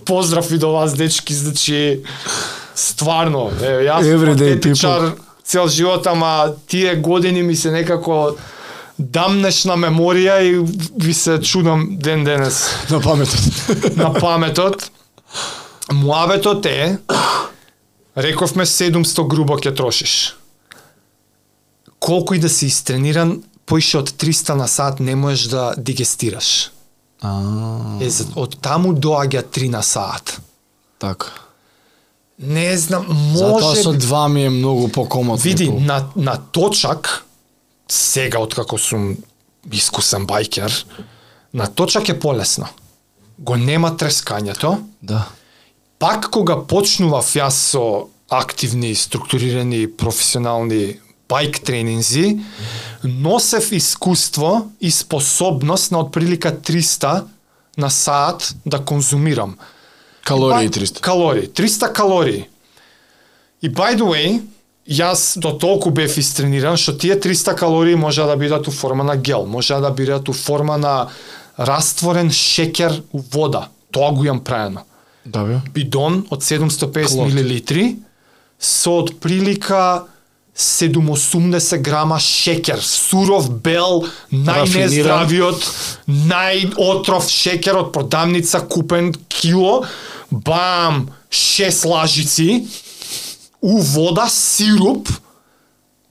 [0.05, 2.03] Поздрав и до вас, дечки, значи
[2.75, 8.35] стварно, е, јас атлетичар цел живот, ама тие години ми се некако
[8.99, 10.51] дамнеш на меморија и
[10.97, 13.41] ви се чудам ден денес На паметот.
[13.95, 14.91] на паметот.
[15.91, 16.97] Муабетот е,
[18.17, 20.35] рековме 700 грубо ќе трошиш.
[22.01, 26.71] Колку и да си истрениран, поише од 300 на сат не можеш да дигестираш.
[27.21, 27.29] А,
[28.01, 30.41] Е, од таму доаѓа 3 на саат.
[30.99, 31.27] така.
[32.39, 33.83] Не знам, Затоа може...
[33.83, 35.37] со два ми е многу покомотно.
[35.37, 37.25] Види, на, на точак,
[37.87, 39.17] сега откако сум
[39.71, 40.85] искусен байкер,
[41.53, 42.65] на точак е полесно.
[43.39, 45.29] Го нема трескањето, Да.
[45.99, 50.97] пак кога почнував јас со активни, структурирани, професионални
[51.31, 52.39] байк тренинзи,
[53.03, 54.51] носев искуство
[54.81, 57.23] и способност на отприлика 300
[57.77, 59.57] на саат да конзумирам.
[60.23, 60.99] Калории И ба- 300.
[61.01, 62.47] Калории, 300 калории.
[63.63, 64.41] И by the way,
[64.89, 69.15] јас до толку бев истрениран што тие 300 калории може да бидат у форма на
[69.17, 71.07] гел, може да бидат у форма на
[71.59, 73.67] растворен шеќер у вода.
[73.91, 74.81] Тоа го имам правено
[75.25, 75.61] Да бе.
[75.71, 77.27] бидон од 750 Клот.
[77.27, 77.95] милилитри
[78.59, 80.03] со од прилика
[80.55, 85.63] 780 грама шеќер, суров, бел, најнездравиот,
[86.07, 89.85] најотров шеќер од продавница купен кило,
[90.29, 92.67] бам, 6 лажици,
[93.61, 95.09] у вода, сируп,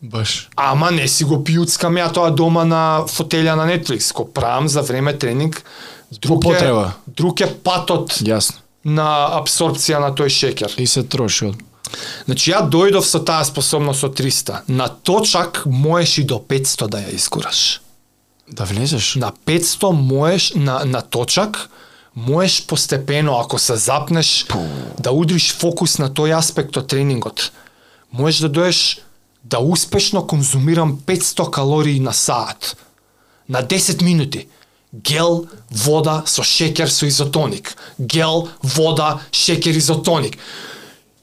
[0.01, 0.49] Баш.
[0.57, 4.83] ама не си го пиуцкам ја тоа дома на фотелја на Netflix, го правам за
[4.83, 5.63] време тренинг,
[6.11, 6.73] друг е,
[7.07, 8.57] друг е патот Јасно.
[8.85, 10.81] на абсорбција на тој шеќер.
[10.81, 11.70] И се троши од.
[12.25, 14.63] Значи ја дојдов со таа способност од 300.
[14.69, 17.81] На точак можеш и до 500 да ја искураш.
[18.49, 19.15] Да влезеш?
[19.15, 21.71] На 500 можеш на на точак
[22.17, 24.47] можеш постепено ако се запнеш
[24.99, 27.53] да удриш фокус на тој аспект од тренингот.
[28.13, 28.99] Можеш да доеш
[29.45, 32.77] да успешно конзумирам 500 калории на саат.
[33.49, 34.47] На 10 минути.
[34.93, 37.77] Гел, вода со шеќер со изотоник.
[37.99, 40.39] Гел, вода, шеќер изотоник.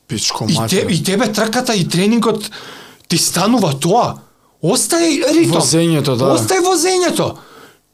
[0.08, 2.52] Пичко И, те, и тебе трката и тренингот
[3.08, 4.16] ти станува тоа.
[4.64, 5.54] Остај ритм.
[5.60, 6.34] Возењето, да.
[6.36, 7.36] Остај возењето.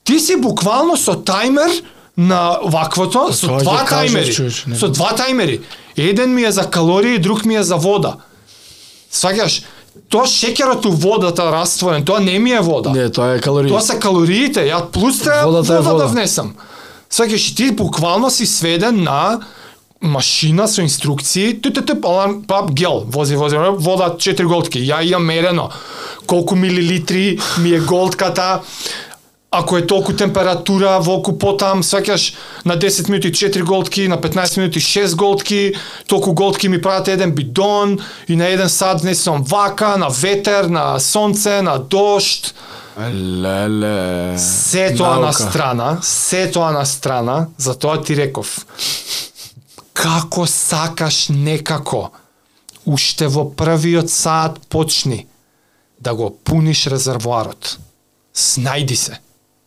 [0.04, 1.82] Ти си буквално со тајмер
[2.18, 4.68] на ваквото, со тоа ќе два кажеш, тајмери.
[4.68, 5.62] не со два тајмери.
[5.98, 8.16] Еден ми е за калории, друг ми е за вода.
[9.12, 9.64] Сваќаш,
[10.10, 12.94] тоа шеќерот у водата растворен, тоа не ми е вода.
[12.94, 13.70] Не, тоа е калории.
[13.70, 16.06] Тоа се калориите, ја плюс треба вода, вода.
[16.06, 16.56] да внесам.
[17.12, 19.42] Сваќаш, ти буквално си сведен на
[20.04, 24.80] машина со инструкции, ту ту ту аларм пап гел, вози вози вода 4 голтки.
[24.80, 25.72] Ја имам мерено
[26.26, 28.62] колку милилитри ми е голтката.
[29.56, 32.34] ако е толку температура, волку потам, сваќаш
[32.66, 35.74] на 10 минути 4 голтки, на 15 минути 6 голтки,
[36.08, 41.00] толку голтки ми прават еден бидон и на еден сат внесувам вака, на ветер, на
[41.00, 42.56] сонце, на дошт.
[43.14, 44.38] Леле.
[44.38, 45.34] Се тоа на Наука.
[45.34, 48.66] страна, се тоа на страна, затоа ти реков.
[50.04, 52.10] Како сакаш некако,
[52.86, 55.24] уште во првиот саат почни
[56.04, 57.78] да го пуниш резервоарот.
[58.36, 59.20] Снајди се.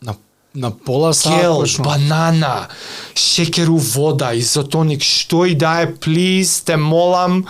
[0.03, 0.17] На,
[0.55, 1.91] на пола саат Кел, почнува.
[1.91, 2.69] банана,
[3.15, 7.47] шекеру вода, изотоник, што и да е, плиз, те молам,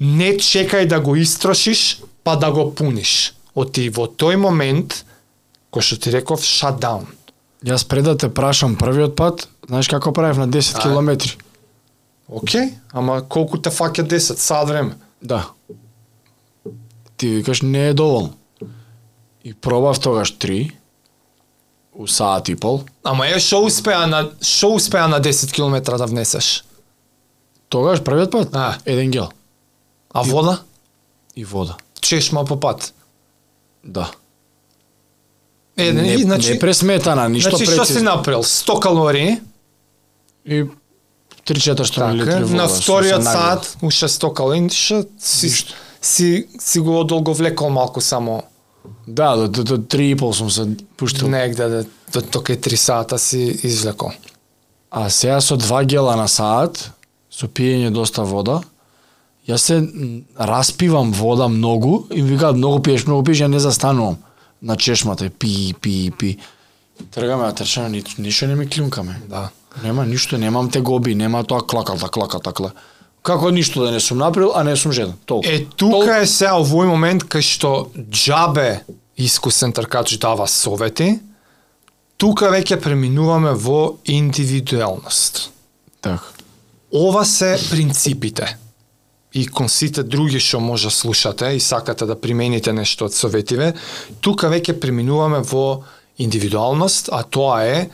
[0.00, 3.32] не чекај да го истрошиш, па да го пуниш.
[3.54, 5.06] Оти во тој момент,
[5.72, 7.08] кој што ти реков, shutdown.
[7.64, 10.82] Јас пред да те прашам првиот пат, знаеш како правев на 10 Ај.
[10.82, 11.32] километри?
[12.28, 14.96] Океј, ама колку те фаќа 10 сад време?
[15.22, 15.46] Да.
[17.16, 18.34] Ти викаш не е доволно.
[19.44, 20.72] И пробав тогаш 3
[21.94, 22.84] у саат и пол.
[23.04, 26.64] Ама е што успеа на што успеа на 10 км да внесеш?
[27.68, 28.76] Тогаш првиот пат А.
[28.86, 29.28] еден гел
[30.12, 30.60] А вода?
[31.34, 31.76] и вода.
[32.00, 32.92] Чешма по пат.
[33.84, 34.10] Да.
[35.76, 38.16] Еден, не, и, значи, не пресметана, ништо значи што си прецизно.
[38.16, 38.42] направил?
[38.42, 39.40] 100 калории,
[40.44, 40.64] И
[41.46, 42.62] 3-400 така, милилитри вода.
[42.62, 45.74] на вториот сат, уште 100 калории, ша, си, Ништо.
[46.02, 48.42] си, си го одолговлекол малку само
[49.08, 50.66] Да, до, до, до 3,5 сум се
[50.96, 51.28] пуштил.
[51.28, 54.10] негде, да, до тока 3 сата си извлекол.
[54.90, 56.90] А сега со 2 гела на саат,
[57.30, 58.60] со пиење доста вода,
[59.48, 59.88] јас се
[60.40, 64.16] распивам вода многу и ми викаат многу пиеш, многу пиеш, ја не застанувам
[64.62, 66.36] на чешмата, и пи, пи, пи.
[67.10, 69.20] Тргаме, а трчаме, ни, ништо не ми клюнкаме.
[69.28, 69.50] Да.
[69.82, 72.72] Нема ништо, немам тегоби, нема тоа клакалта, клакалта, кла.
[73.22, 75.14] Како ништо да не сум направил, а не сум жеден.
[75.26, 75.48] Толку.
[75.48, 78.84] Е, тука е сега овој момент кај што джабе
[79.16, 81.18] искусен тркач дава совети,
[82.16, 85.50] тука веќе преминуваме во индивидуелност.
[86.00, 86.22] Така.
[86.92, 88.56] Ова се принципите.
[89.34, 93.74] И кон сите други што може слушате и сакате да примените нешто од советиве,
[94.20, 95.82] тука веќе преминуваме во
[96.18, 97.90] индивидуалност, а тоа е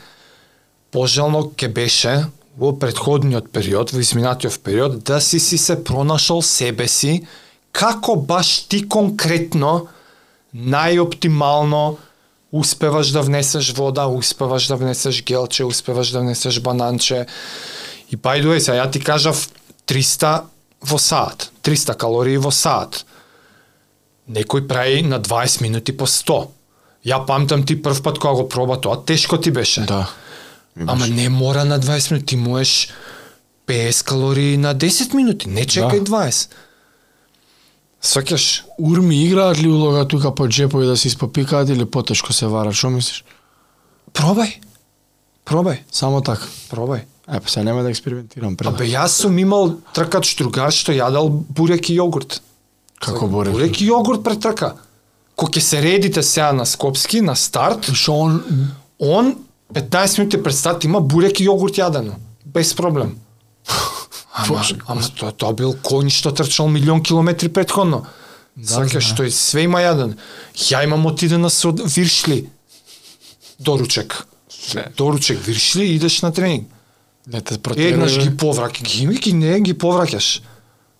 [0.93, 2.27] пожелно ке беше
[2.57, 7.25] во предходниот период, во изминатиот период, да си си се пронашол себе си,
[7.73, 9.87] како баш ти конкретно
[10.53, 11.97] најоптимално
[12.53, 17.25] успеваш да внесеш вода, успеваш да внесеш гелче, успеваш да внесеш бананче.
[18.11, 19.49] И by the way, сега ја ти кажав
[19.89, 20.43] 300
[20.85, 23.05] во саат, 300 калории во саат.
[24.29, 26.47] Некој прави на 20 минути по 100.
[27.05, 29.81] Ја памтам ти прв пат кога го проба тоа, тешко ти беше.
[29.81, 30.05] Да.
[30.87, 32.89] Ама не мора на 20 минути, ти можеш
[33.67, 36.11] 50 калории на 10 минути, не чекај Да.
[36.11, 36.49] 20.
[38.03, 38.61] Сваќаш?
[38.79, 42.89] Урми играат ли улога тука по джепови да се испопикаат или потешко се варат, што
[42.89, 43.23] мислиш?
[44.13, 44.59] Пробај.
[45.45, 46.47] Пробај, Само така.
[46.71, 47.01] пробај.
[47.27, 48.67] Е, па сега нема да експериментирам пред.
[48.67, 52.41] Абе, јас сум имал тркач другар што јадел бурек и јогурт.
[52.99, 53.53] Како борек?
[53.53, 54.75] Бурек и јогурт пред трка.
[55.35, 58.43] Кога ќе се редите сега на Скопски, на старт, Што он
[58.99, 59.35] он
[59.73, 62.17] 15 минути пред старт има бурек и јогурт јадено.
[62.45, 63.17] Без проблем.
[64.33, 68.07] Ама, ама тоа, тоа бил кој што трчал милион километри предходно.
[68.55, 70.15] Да, Сака што и све има јаден.
[70.57, 72.49] Ја имам отидена со виршли.
[73.59, 74.25] Доручек.
[74.73, 74.87] Не.
[74.97, 76.69] Доручек, виршли и идеш на тренинг.
[77.27, 77.89] не те протерува.
[77.89, 80.41] Еднаш ги повраќаш, ги ми ги не ги повраќаш.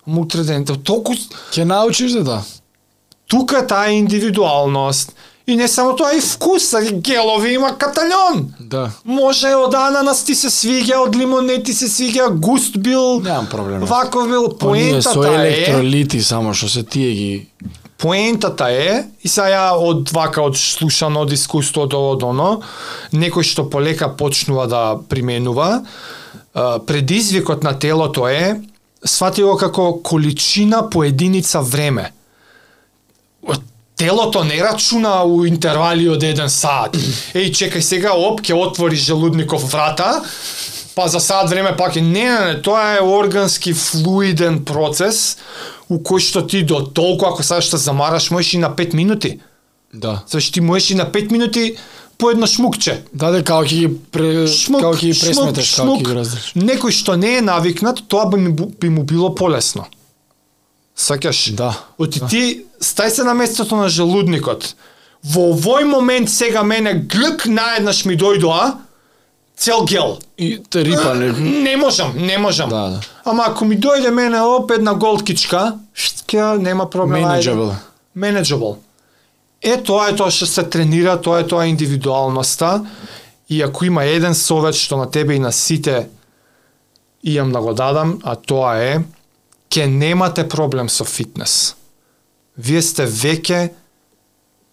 [0.08, 1.16] Ама утре ден, толку
[1.52, 2.44] Ќе научиш да да.
[3.28, 5.16] тука е таа индивидуалност.
[5.48, 6.72] И не само тоа, и вкус,
[7.04, 8.46] гелови има каталјон.
[8.60, 8.92] Да.
[9.04, 13.84] Може од ананас ти се свиѓа, од лимонет ти се свиѓа, густ бил, Немам проблем.
[13.84, 14.48] ваков бил.
[14.52, 17.48] Со Поентата е, електролити само што се тие ги
[17.98, 22.62] поентата е, и сега ја од вака од слушано од искуство од оно,
[23.12, 25.84] некој што полека почнува да применува,
[26.88, 28.62] предизвикот на телото е,
[29.04, 32.12] свати го како количина по единица време.
[33.96, 36.98] Телото не рачуна у интервали од еден саат.
[37.38, 40.24] Еј, чекај сега, оп, ќе отвори желудников врата,
[40.96, 42.02] па за саат време пак е.
[42.02, 45.38] Не, не, не, тоа е органски флуиден процес,
[45.90, 49.40] у кој што ти до толку, ако сакаш да замараш, можеш и на 5 минути.
[49.94, 50.24] Да.
[50.28, 51.76] Зашто ти можеш и на 5 минути
[52.18, 53.04] по едно шмукче.
[53.14, 54.30] Да, да, како ќе ги пре...
[54.80, 56.64] како ќе ги пресметеш, како ќе ги.
[56.66, 59.86] Некој што не е навикнат, тоа би, ми, би му било полесно.
[60.96, 61.52] Сакаш?
[61.58, 61.74] Да.
[61.98, 64.76] Оти ти стај се на местото на желудникот.
[65.24, 68.74] Во овој момент сега мене глк наеднаш ми дојдоа
[69.56, 70.20] цел гел.
[70.38, 71.32] И те рипа не...
[71.32, 72.70] Не можам, не можам.
[72.70, 73.00] Да, да.
[73.26, 77.24] Ама ако ми дојде мене оп една голткичка, ќе нема проблем.
[77.24, 77.76] Manageable.
[78.18, 78.76] Manageable.
[79.62, 82.84] Е, тоа е тоа што се тренира, тоа е тоа индивидуалноста.
[83.50, 86.10] И ако има еден совет што на тебе и на сите
[87.24, 89.00] имам да го дадам, а тоа е
[89.70, 91.76] ке немате проблем со фитнес.
[92.58, 93.72] Вие сте веќе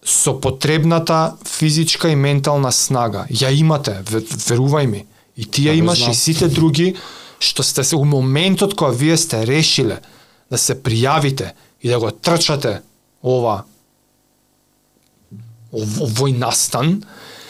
[0.03, 3.25] со потребната физичка и ментална снага.
[3.29, 5.05] Ја имате, ве- верувај ми.
[5.37, 6.11] И ти ја Да, имаш знам.
[6.11, 6.95] и сите други
[7.39, 9.99] што сте се у моментот кога вие сте решиле
[10.51, 11.51] да се пријавите
[11.81, 12.81] и да го трчате
[13.23, 13.63] ова
[15.73, 17.03] ов- овој настан,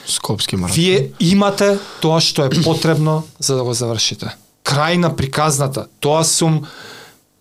[0.06, 0.76] Скопски маратон.
[0.76, 4.32] вие имате тоа што е потребно за да го завршите.
[4.64, 5.88] Крај на приказната.
[6.00, 6.66] Тоа сум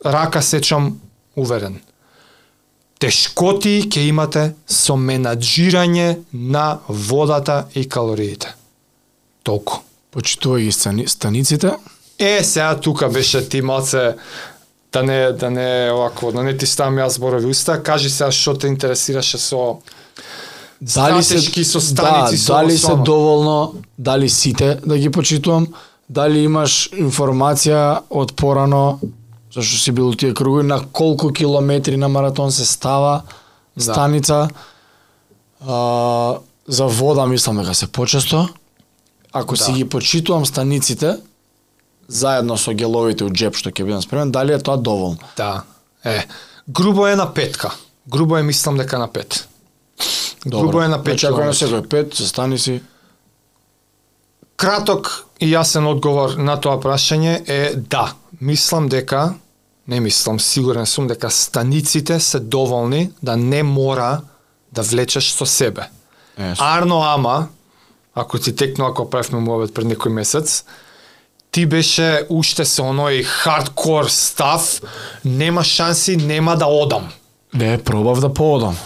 [0.02, 0.98] рака сечам
[1.36, 1.80] уверен.
[3.00, 8.52] Тешкоти ќе имате со менаџирање на водата и калориите.
[9.42, 9.80] Толку.
[10.12, 11.72] Почитувај ги стани, станиците.
[12.18, 14.16] Е, сега тука беше ти малце
[14.92, 18.58] да не да не овако, да не ти ставам јас зборови уста, кажи сега што
[18.58, 19.78] те интересираше со
[20.84, 25.68] стратешки со станици, да, со дали со се доволно, дали сите да ги почитувам,
[26.08, 28.98] дали имаш информација од порано
[29.52, 33.22] зашто си бил тие кругови на колку километри на маратон се става
[33.76, 33.82] Да.
[33.82, 34.48] станица.
[35.68, 36.34] А,
[36.68, 38.48] за вода мислам дека се почесто.
[39.32, 39.64] Ако Да.
[39.64, 41.16] си ги почитувам станиците
[42.08, 45.18] заедно со геловите од джеп што ќе бидам спремен, дали е тоа доволно?
[45.36, 45.62] Да.
[46.04, 46.26] Е,
[46.68, 47.70] грубо е на петка.
[48.08, 49.48] Грубо е мислам дека на пет.
[50.46, 51.66] Грубо е на пет Значи, ако на километри.
[51.66, 52.82] секој пет, се стани си.
[54.56, 58.12] Краток и јасен одговор на тоа прашање е да.
[58.40, 59.34] Мислам дека,
[59.88, 64.20] не мислам, сигурен сум дека станиците се доволни да не мора
[64.72, 65.82] да влечеш со себе.
[66.38, 67.48] Е, Арно ама,
[68.14, 70.64] ако ти текно ако правевме муабет пред некој месец,
[71.50, 74.80] ти беше уште со оној хардкор став,
[75.24, 77.10] нема шанси, нема да одам.
[77.54, 78.76] не, пробав да поодам.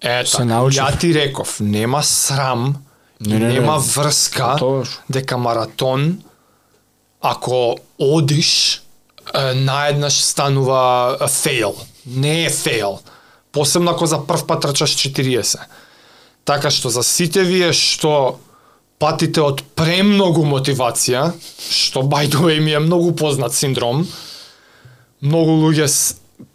[0.00, 0.80] Ето, Се научив.
[0.80, 2.76] ја ти реков, нема срам,
[3.20, 3.52] Не, не, не.
[3.52, 5.00] нема врска, Готоваш.
[5.10, 6.22] дека маратон,
[7.20, 8.82] ако одиш,
[9.34, 11.74] наеднаш станува фейл.
[12.06, 13.00] Не е фейл.
[13.52, 15.56] Посебно ако за прв пат трчаш 40.
[16.44, 18.38] Така што за сите вие што
[19.02, 24.06] патите од премногу мотивација, што by the way ми е многу познат синдром,
[25.20, 25.88] многу луѓе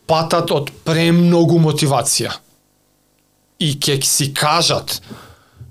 [0.07, 2.31] патат од премногу мотивација.
[3.59, 5.01] И ќе си кажат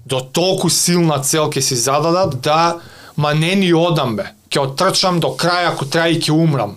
[0.07, 2.81] до толку силна цел ќе си зададат да
[3.17, 4.31] ма не ни одам бе.
[4.51, 6.77] Ќе отрчам до крај ако треба и ќе умрам.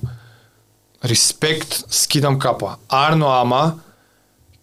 [1.04, 2.78] Респект, скидам капа.
[2.90, 3.80] Арно ама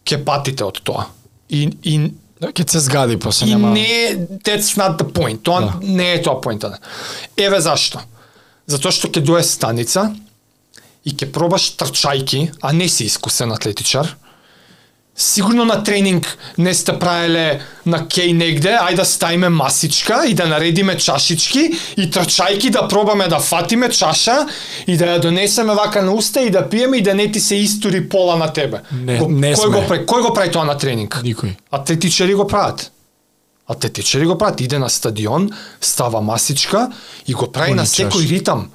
[0.05, 1.07] ќе патите од тоа.
[1.51, 1.99] И, и
[2.41, 3.71] ќе се згади после И нема.
[3.71, 5.43] не, that's not the point.
[5.43, 5.75] Тоа Да.
[5.83, 6.79] не е тоа поинтата.
[7.37, 8.01] Еве зашто.
[8.67, 10.15] Затоа што ќе дое станица
[11.05, 14.17] и ќе пробаш трчајки, а не си искусен атлетичар.
[15.21, 16.25] Сигурно на тренинг
[16.59, 21.61] не сте правеле на кеј негде, ајде да ставиме масичка и да наредиме чашички
[21.97, 24.47] и трчајки да пробаме да фатиме чаша
[24.87, 27.55] и да ја донесеме вака на уста и да пиеме и да не ти се
[27.57, 28.81] истури пола на тебе.
[28.95, 29.71] Не, Го- не кој сме.
[29.71, 30.07] го прави?
[30.07, 31.21] Кој го прави тоа на тренинг?
[31.21, 31.53] Никој.
[31.71, 32.91] Атлетичари го прават.
[33.69, 34.61] Атлетичари го прават.
[34.61, 35.51] Иде на стадион,
[35.81, 36.89] става масичка
[37.27, 38.09] и го прави на Поличаш.
[38.09, 38.71] секој ритам.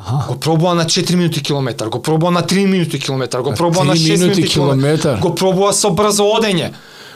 [0.00, 0.28] Аха.
[0.28, 3.94] Го пробува на 4 минути километар, го пробува на 3 минути километар, го пробува на
[3.94, 6.72] 3 6 минути километар, го пробува со брзо одење,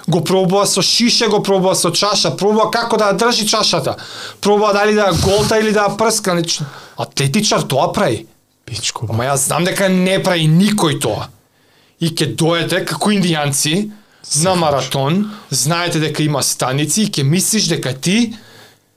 [0.08, 3.96] го пробува со шише, го пробува со чаша, пробува како да ја држи чашата,
[4.40, 6.36] пробува дали да ја голта или да ја прска.
[6.36, 6.64] Значи,
[6.96, 8.26] Атлетичар тоа прави.
[8.64, 9.06] Пичко.
[9.10, 11.28] Ама јас знам дека не прави никој тоа.
[12.00, 13.90] И ќе доете како индијанци
[14.44, 18.34] на маратон, знаете дека има станици и ќе мислиш дека ти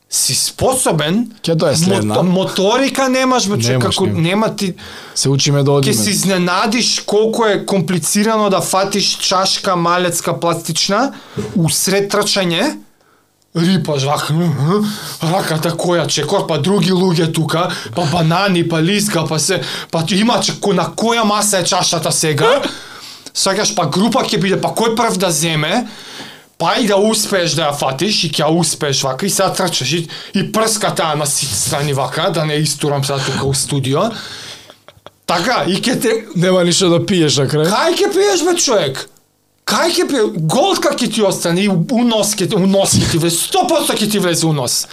[0.10, 2.16] си способен Ќе дое следна.
[2.16, 4.22] мото- моторика немаш бе човек, Немаш, како немаш.
[4.22, 4.74] нема ти
[5.16, 5.93] Се учиме да ќе одиме.
[5.95, 11.14] се изненадиш колку е комплицирано да фатиш чашка малецка пластична
[11.55, 12.78] усред трчање
[13.55, 14.34] рипаш вака,
[15.24, 20.39] раката која чекор, па други луѓе тука, па банани, па лиска, па се, па има
[20.39, 22.62] че- ко- на која маса е чашата сега,
[23.34, 25.88] сакаш па група ќе биде, па кој прв да земе,
[26.58, 30.08] па и да успееш да ја фатиш и ќе успееш вака и сега трчаш и,
[30.34, 34.10] и прска таа на сите страни вака, да не истурам сега тука у студио.
[35.26, 37.70] Така, и ќе те Нема ништо да пиеш на крај.
[37.70, 39.05] Кај ќе пиеш бе човек?
[39.68, 40.34] Кај ќе пиеш?
[40.38, 44.12] Голтка ќе ти остане и у нос ќе у нос ќе ти влезе, 100% ќе
[44.12, 44.88] ти влезе у нос.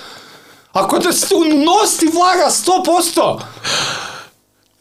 [0.74, 3.42] Ако те у нос ти влага 100%.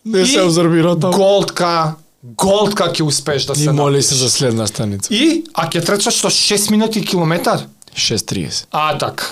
[0.06, 1.14] Не се И абсорбира таму.
[1.14, 4.06] Голтка, голтка ќе успееш да И се моли напиеш.
[4.06, 5.14] се за следна станица.
[5.14, 7.68] И а ќе трчаш со 6 минути километар?
[7.96, 8.66] 6.30.
[8.72, 9.26] А така.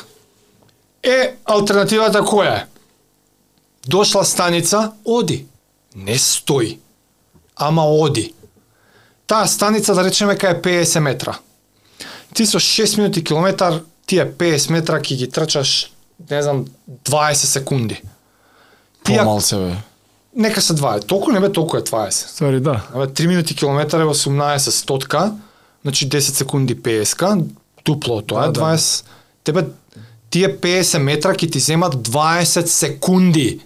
[1.03, 2.65] Е, алтернативата која е?
[3.87, 5.45] Дошла станица, оди.
[5.95, 6.79] Не стои.
[7.55, 8.33] Ама оди.
[9.27, 11.37] Таа станица, да речеме, кај е 50 метра.
[12.33, 15.91] ти со 6 минути километар, тие 50 метра ќе ги трчаш,
[16.29, 16.65] не знам,
[17.05, 18.01] 20 секунди.
[19.03, 19.75] Помал се бе.
[20.35, 22.09] Нека се 20, толку не бе, толку е 20.
[22.11, 22.81] Ствари да.
[22.93, 25.33] Абе, 3 минути километар е 18 стотка,
[25.81, 27.45] значи 10 секунди 50
[27.85, 28.61] дупло тоа е Да, да.
[28.61, 29.05] 20.
[29.43, 29.65] Тебе
[30.29, 33.59] тие 50 метра ќе ти земат 20 секунди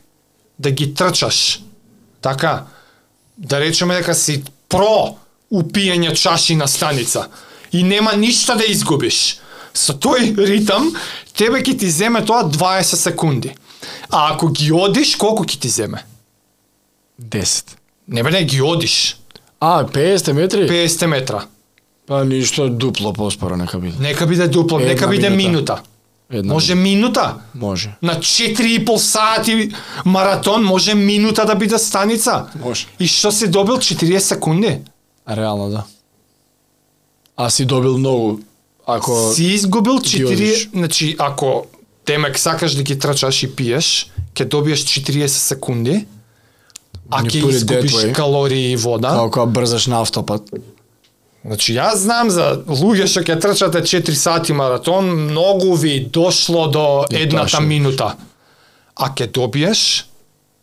[0.60, 1.62] да ги трчаш.
[2.22, 2.64] Така,
[3.38, 5.18] да речеме дека си про
[5.52, 7.28] у пиење чаши на станица
[7.72, 9.40] и нема ништо да изгубиш.
[9.76, 10.94] Со тој ритам,
[11.36, 13.52] тебе ќе ти земе тоа 20 секунди.
[14.10, 16.06] А ако ги одиш, колку ќе ти земе?
[17.20, 17.76] 10.
[18.08, 19.18] Не бе, не ги одиш.
[19.60, 20.60] А, 50 метри?
[20.60, 21.46] 50 метра.
[22.08, 23.98] Па ништо дупло поспоро нека биде.
[24.00, 25.48] Нека биде дупло, Една нека биде минута.
[25.50, 25.82] минута.
[26.32, 27.36] Една Може минута?
[27.56, 27.96] Може.
[28.02, 29.72] На 4,5 сати
[30.06, 32.46] маратон може минута да биде станица.
[32.56, 32.88] Може.
[33.00, 34.78] И што си добил 40 секунди?
[35.30, 35.84] Реално да.
[37.38, 38.40] А си добил многу.
[38.88, 40.70] Ако Си изгубил ги 4, одиш.
[40.70, 41.66] значи ако
[42.06, 46.06] темек сакаш да ги трчаш и пиеш, ќе добиеш 40 секунди,
[47.10, 49.10] а ќе изгубиш калории и вода.
[49.10, 50.50] како кога брзаш на автопат.
[51.46, 57.06] Значи јас знам за луѓе што ќе трчате 4 сати маратон, многу ви дошло до
[57.12, 58.16] едната минута.
[58.96, 60.06] А ќе добиеш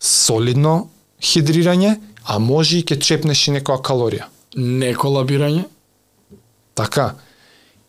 [0.01, 0.89] солидно
[1.23, 4.27] хидрирање, а може и ќе чепнеш и некоја калорија.
[4.57, 5.65] Не колабирање.
[6.75, 7.15] Така.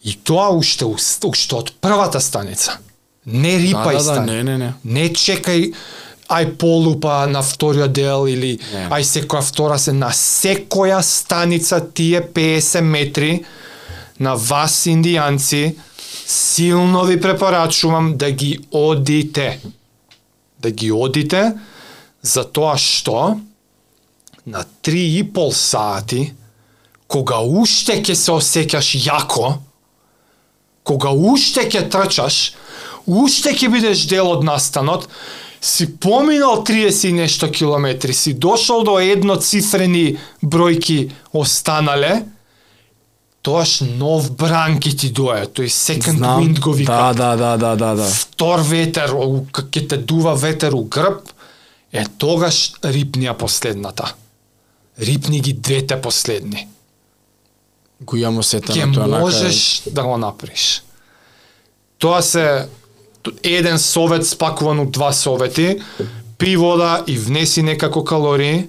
[0.03, 2.77] И тоа уште уште од првата станица.
[3.25, 4.73] Не рипај да, да, да, не, не, не.
[4.83, 5.71] Не чекај
[6.33, 8.87] ај полупа на вториот дел или Не.
[8.89, 13.45] ај секоја втора се на секоја станица тие 50 метри
[14.19, 15.75] на вас индијанци
[16.25, 19.59] силно ви препорачувам да ги одите.
[20.59, 21.53] Да ги одите
[22.21, 23.39] за тоа што
[24.45, 26.33] на 3 и пол сати
[27.07, 29.57] кога уште ќе се осеќаш јако,
[30.83, 32.55] кога уште ќе трчаш,
[33.05, 35.05] уште ќе бидеш дел од настанот,
[35.63, 42.25] си поминал 30 и нешто километри, си дошол до едноцифрени бројки останале,
[43.41, 46.91] тоаш нов бранки ти дое, тој second wind го вика.
[46.91, 48.07] Да, да, да, да, да, да.
[48.11, 51.31] Втор ветер, о, к- ќе те дува ветер у грб,
[51.93, 54.11] е тогаш рипнија последната.
[54.99, 56.67] Рипни ги двете последни.
[58.01, 60.83] Го имам осетено Ќе тоа можеш да го направиш.
[61.99, 62.67] Тоа се
[63.43, 65.81] еден совет спакуван од два совети,
[66.37, 68.67] пи вода и внеси некако калории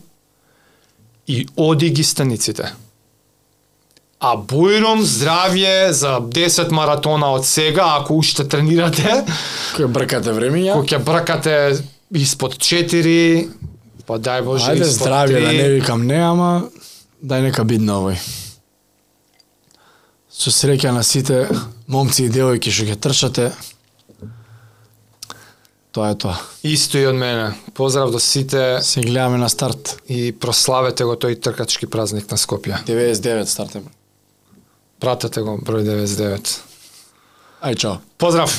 [1.27, 2.73] и оди ги станиците.
[4.21, 9.25] А бујрум здравје за 10 маратона од сега, ако уште тренирате,
[9.77, 10.77] Кој бркате времења?
[10.77, 11.57] Ако ќе бркате
[12.15, 13.49] испод 4,
[14.07, 15.59] па дај Боже Ајде испод здравје, да 3.
[15.61, 16.71] не викам не, ама
[17.21, 18.17] дај нека бидне овој.
[20.31, 21.45] Со среќа на сите
[21.87, 23.51] момци и девојки што ќе трчате.
[25.95, 26.35] Тоа е тоа.
[26.67, 27.53] Исто и од мене.
[27.75, 29.97] Поздрав до сите Се гледаме на старт.
[30.09, 32.83] и прославете го тој тркачки празник на Скопје.
[32.85, 33.87] 99 стартаме.
[34.99, 36.59] Пратете го број 99.
[37.63, 37.97] Ај чао.
[38.19, 38.51] Поздрав!